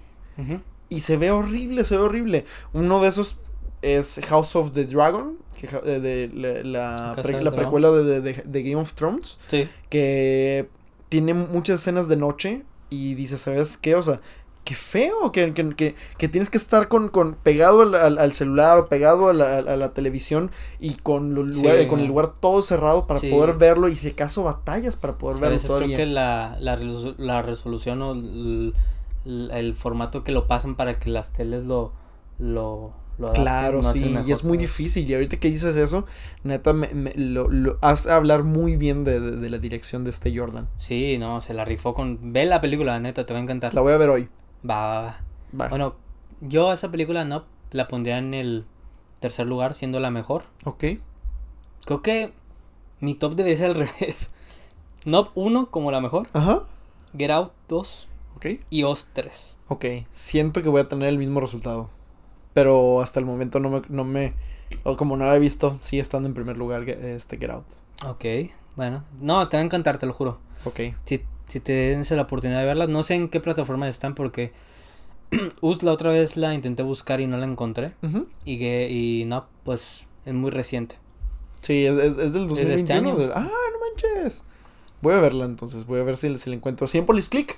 [0.91, 2.45] Y se ve horrible, se ve horrible.
[2.72, 3.37] Uno de esos
[3.83, 6.31] es House of the Dragon, que eh, de,
[6.64, 9.68] la, la pre- precuela de, Game of Thrones, Sí.
[9.89, 10.68] que
[11.09, 13.95] tiene muchas escenas de noche y dices, ¿sabes qué?
[13.95, 14.20] O sea,
[14.64, 18.33] qué feo que, que, que- que tienes que estar con, con pegado al, al- al
[18.33, 21.62] celular o pegado a la, a la televisión y con, los Sí.
[21.62, 23.31] lugares, con el lugar todo cerrado para Sí.
[23.31, 25.97] poder verlo y si acaso batallas para poder Sí, a verlo veces todavía.
[25.97, 28.74] creo que la, la, resolu- la resolución o el-
[29.24, 31.93] el formato que lo pasan para que las teles lo,
[32.39, 35.09] lo, lo Claro, no sí, y es muy difícil.
[35.11, 36.07] Y ahorita que dices eso,
[36.45, 40.11] neta, me, me- lo, lo hace hablar muy bien de, de- de la dirección de
[40.11, 40.69] este Jordan.
[40.79, 42.33] Sí, no, se la rifó con...
[42.33, 43.75] Ve la película, neta, te va a encantar.
[43.75, 44.29] La voy a ver hoy.
[44.69, 45.21] Va, va,
[45.61, 45.69] va.
[45.69, 45.97] Bueno,
[46.41, 48.64] yo esa película no la pondría en el
[49.21, 50.45] tercer lugar, siendo la mejor.
[50.64, 50.85] ok.
[51.85, 52.33] Creo que
[53.01, 54.31] mi top debería ser al revés.
[55.05, 56.64] Nope 1 como la mejor, Ajá.
[57.16, 58.47] Get Out 2 Ok.
[58.71, 59.57] y Oz 3.
[59.69, 59.85] Ok.
[60.12, 61.89] Siento que voy a tener el mismo resultado.
[62.59, 63.82] Pero hasta el momento no me.
[63.88, 64.34] No me
[64.84, 67.64] o como no la he visto, sigue estando en primer lugar Get- este Get Out.
[68.06, 68.24] Ok,
[68.76, 69.04] bueno.
[69.20, 70.38] No, te va a encantar, te lo juro.
[70.64, 70.80] Ok.
[71.04, 74.52] Si, si te des la oportunidad de verla, no sé en qué plataforma están porque
[75.62, 77.92] Us la otra vez la intenté buscar y no la encontré.
[78.44, 80.96] Y que, y no, pues es muy reciente.
[81.61, 83.11] Sí, es, es- es del ¿Es de este 2021.
[83.11, 83.32] año?
[83.34, 83.42] ah,
[83.72, 83.78] no
[84.14, 84.44] manches.
[85.00, 85.86] Voy a verla entonces.
[85.86, 86.86] Voy a ver si, si la encuentro.
[86.86, 87.56] Cinepolis Click.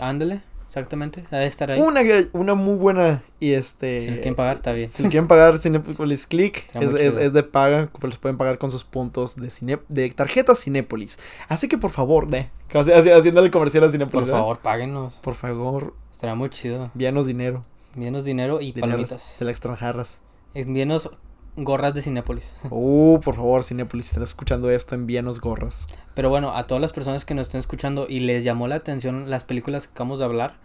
[0.00, 0.40] Ándale,
[0.76, 1.24] exactamente.
[1.30, 1.80] Ha de estar ahí.
[1.80, 2.00] Una,
[2.32, 3.22] una muy buena.
[3.40, 4.00] Y este.
[4.02, 4.90] Si les quieren pagar, está bien.
[4.90, 8.58] Si le quieren pagar Cinepolis Click, es, es- es de paga, pues los pueden pagar
[8.58, 11.18] con sus puntos de cine, de tarjeta Cinépolis.
[11.48, 14.26] Así que por favor, de, casi- haci- haciendo el comercial a Por Cinépolis.
[14.26, 14.40] ¿verdad?
[14.40, 15.14] favor, páguenos.
[15.22, 16.90] Por favor, Estará muy chido.
[16.94, 17.62] envíanos dinero.
[17.94, 19.36] Envíenos dinero y dinero palomitas.
[19.38, 20.22] de la extranjeras.
[20.54, 21.10] Envíenos
[21.56, 22.52] gorras de Cinépolis.
[22.70, 25.86] Uh, por favor, Cinépolis, si estás escuchando esto, envíanos gorras.
[26.14, 29.30] Pero bueno, a todas las personas que nos estén escuchando y les llamó la atención
[29.30, 30.56] las películas que acabamos de hablar,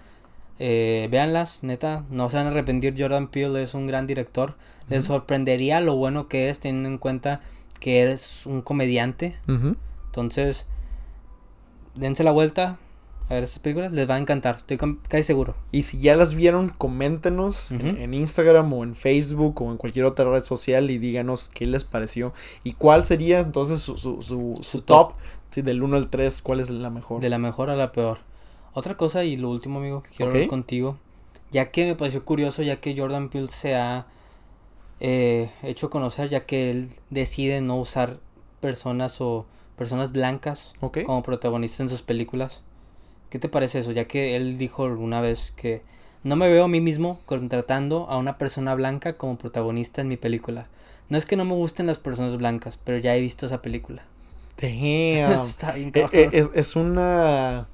[0.59, 2.95] eh, véanlas, neta, no se van a arrepentir.
[2.97, 4.55] Jordan Peele es un gran director.
[4.89, 7.41] Les sorprendería lo bueno que es, teniendo en cuenta
[7.79, 9.37] que eres un comediante.
[9.47, 10.67] Entonces,
[11.95, 12.77] dense la vuelta
[13.31, 14.77] a ver estas películas, les va a encantar, estoy
[15.07, 15.55] casi seguro.
[15.71, 20.29] Y si ya las vieron, coméntenos en, Instagram o en Facebook o en cualquier otra
[20.29, 22.33] red social y díganos qué les pareció
[22.65, 25.13] y cuál sería entonces su, su, su, top, top.
[25.49, 27.21] sí, del 1 al 3, cuál es la mejor.
[27.21, 28.19] De la mejor a la peor.
[28.73, 30.97] Otra cosa y lo último, amigo, que quiero ver contigo,
[31.51, 34.07] ya que me pareció curioso, ya que Jordan Peele se ha
[34.99, 38.19] eh, hecho conocer, ya que él decide no usar
[38.59, 39.45] personas o
[39.77, 42.61] personas blancas como protagonistas en sus películas.
[43.31, 43.93] ¿Qué te parece eso?
[43.93, 45.81] Ya que él dijo alguna vez que
[46.23, 50.17] no me veo a mí mismo contratando a una persona blanca como protagonista en mi
[50.17, 50.67] película.
[51.07, 54.03] No es que no me gusten las personas blancas, pero ya he visto esa película.
[54.61, 55.43] Damn.
[55.45, 57.67] Está bien Eh, eh, es, es una.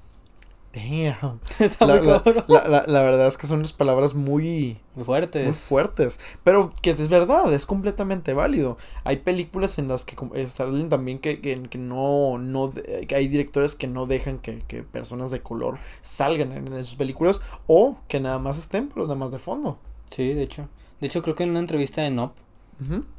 [0.74, 1.39] Damn.
[1.59, 2.43] Está La, muy la- cabrón.
[2.47, 5.45] la- la- la verdad es que son unas palabras muy, Muy fuertes.
[5.45, 6.20] muy fuertes.
[6.43, 8.78] Pero que es verdad, es completamente válido.
[9.03, 12.38] Hay películas en las que eh, salen también que, que, que no.
[12.38, 12.74] no
[13.07, 17.41] que hay directores que no dejan que, que personas de color salgan en, sus películas.
[17.65, 19.80] O que nada más estén, pero nada más de fondo.
[20.09, 20.68] Sí, de hecho.
[21.01, 22.34] De hecho, creo que en una entrevista de Nop,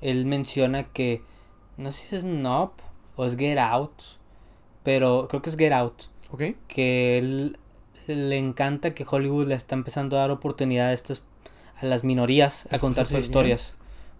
[0.00, 1.22] él menciona que.
[1.76, 2.72] No sé si es Nop
[3.16, 3.92] o es Get Out.
[4.84, 6.04] Pero creo que es Get Out.
[6.68, 7.58] Que él
[8.06, 11.22] le encanta que Hollywood le está empezando a dar oportunidad a, estas,
[11.80, 13.24] a las minorías a contar sus bien.
[13.24, 13.74] historias.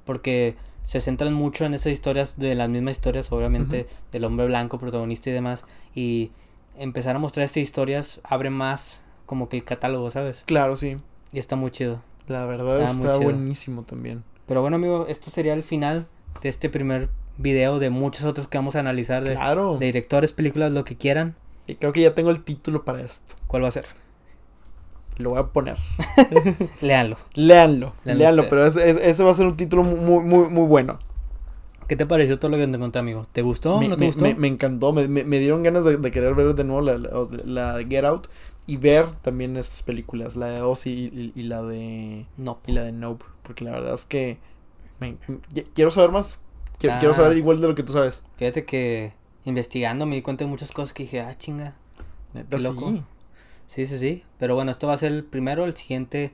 [0.04, 4.78] Porque se centran mucho en esas historias, de las mismas historias, obviamente, del hombre blanco,
[4.78, 5.64] protagonista y demás.
[5.94, 6.30] Y
[6.78, 10.44] empezar a mostrar estas historias abre más como que el catálogo, ¿sabes?
[10.46, 10.96] Claro, sí.
[11.32, 12.00] Y está muy chido.
[12.26, 14.22] La verdad Está está buenísimo también.
[14.46, 16.06] Pero bueno, amigo, esto sería el final
[16.40, 19.76] de este primer video de muchos otros que vamos a analizar de, Claro.
[19.78, 21.36] de directores, películas, lo que quieran.
[21.68, 23.36] Y creo que ya tengo el título para esto.
[23.46, 23.84] ¿Cuál va a ser?
[25.18, 25.76] Lo voy a poner.
[26.80, 27.92] Léanlo léanlo,
[28.42, 28.48] ustedes.
[28.48, 30.98] pero ese, ese- va a ser un título muy, muy, muy bueno.
[31.88, 33.26] ¿Qué te pareció todo lo que te conté, amigo?
[33.32, 34.24] ¿Te gustó o me, no te me- gustó?
[34.24, 37.10] me- me encantó, me, me- dieron ganas de, de querer ver de nuevo la, la,
[37.44, 38.28] la de Get Out
[38.66, 42.58] y ver también estas películas, la de Ozzy y, y- y la de No.
[42.66, 44.38] y la de Nope, porque la verdad es que
[45.74, 46.38] quiero saber más.
[46.78, 46.98] Quiero, Ah.
[47.00, 48.22] quiero saber igual de lo que tú sabes.
[48.36, 49.12] Fíjate que
[49.48, 51.74] investigando me di cuenta de muchas cosas que dije, ah, chinga.
[52.32, 52.90] Qué loco.
[52.90, 53.02] sí.
[53.66, 54.24] Sí, sí, sí.
[54.38, 55.64] Pero bueno, esto va a ser el primero.
[55.66, 56.32] El siguiente,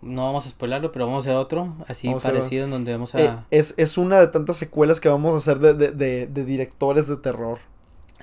[0.00, 3.14] no vamos a spoilarlo, pero vamos a hacer otro así Vamos parecido en donde vamos
[3.14, 3.20] a...
[3.20, 6.44] Eh, es, es una de tantas secuelas que vamos a hacer de, de, de, de
[6.44, 7.58] directores de terror.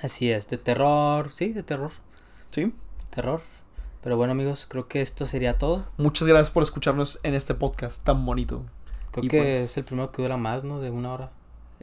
[0.02, 1.30] Así es, de terror.
[1.30, 1.92] Sí, de terror.
[2.50, 2.72] ¿Sí?
[3.14, 3.42] Terror.
[4.02, 5.84] Pero bueno, amigos, creo que esto sería todo.
[5.96, 8.64] Muchas gracias por escucharnos en este podcast tan bonito.
[9.12, 10.80] Creo Y que pues- es el primero que dura más, ¿no?
[10.80, 11.30] De una hora.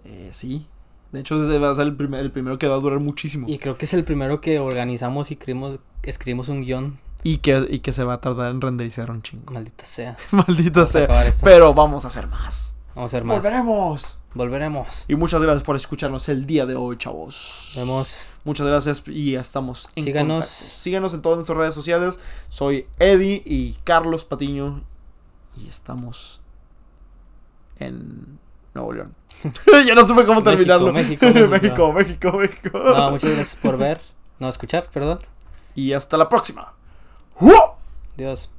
[0.03, 0.67] Eh, sí.
[1.11, 3.47] De hecho, ese va a ser el, primer, el primero que va a durar muchísimo.
[3.49, 7.65] Y creo que es el primero que organizamos y escribimos, escribimos un guion Y que,
[7.69, 9.51] y que se va a tardar en renderizar un chingo.
[9.53, 10.17] Maldita sea.
[10.31, 11.43] Maldito Vamos a sea.
[11.43, 12.75] Pero vamos a hacer más.
[12.95, 13.37] Vamos a hacer más.
[13.37, 14.19] Volveremos.
[14.35, 15.05] Volveremos.
[15.07, 17.71] Y muchas gracias por escucharnos el día de hoy, chavos.
[17.75, 18.25] Nos vemos.
[18.43, 20.45] Muchas gracias y estamos en Síganos.
[20.45, 20.65] contacto.
[20.75, 22.19] Síganos en todas nuestras redes sociales.
[22.49, 24.83] Soy Eddie y Carlos Patiño.
[25.57, 26.41] Y estamos
[27.79, 28.37] en
[28.75, 29.18] Nuevo León.
[29.85, 30.91] ya no supe cómo terminarlo.
[30.93, 31.93] México, México.
[31.93, 32.79] México, México.
[32.79, 33.99] No, muchas gracias por ver.
[34.39, 35.19] No, escuchar, perdón.
[35.75, 36.73] Y hasta la próxima.
[38.17, 38.49] Dios.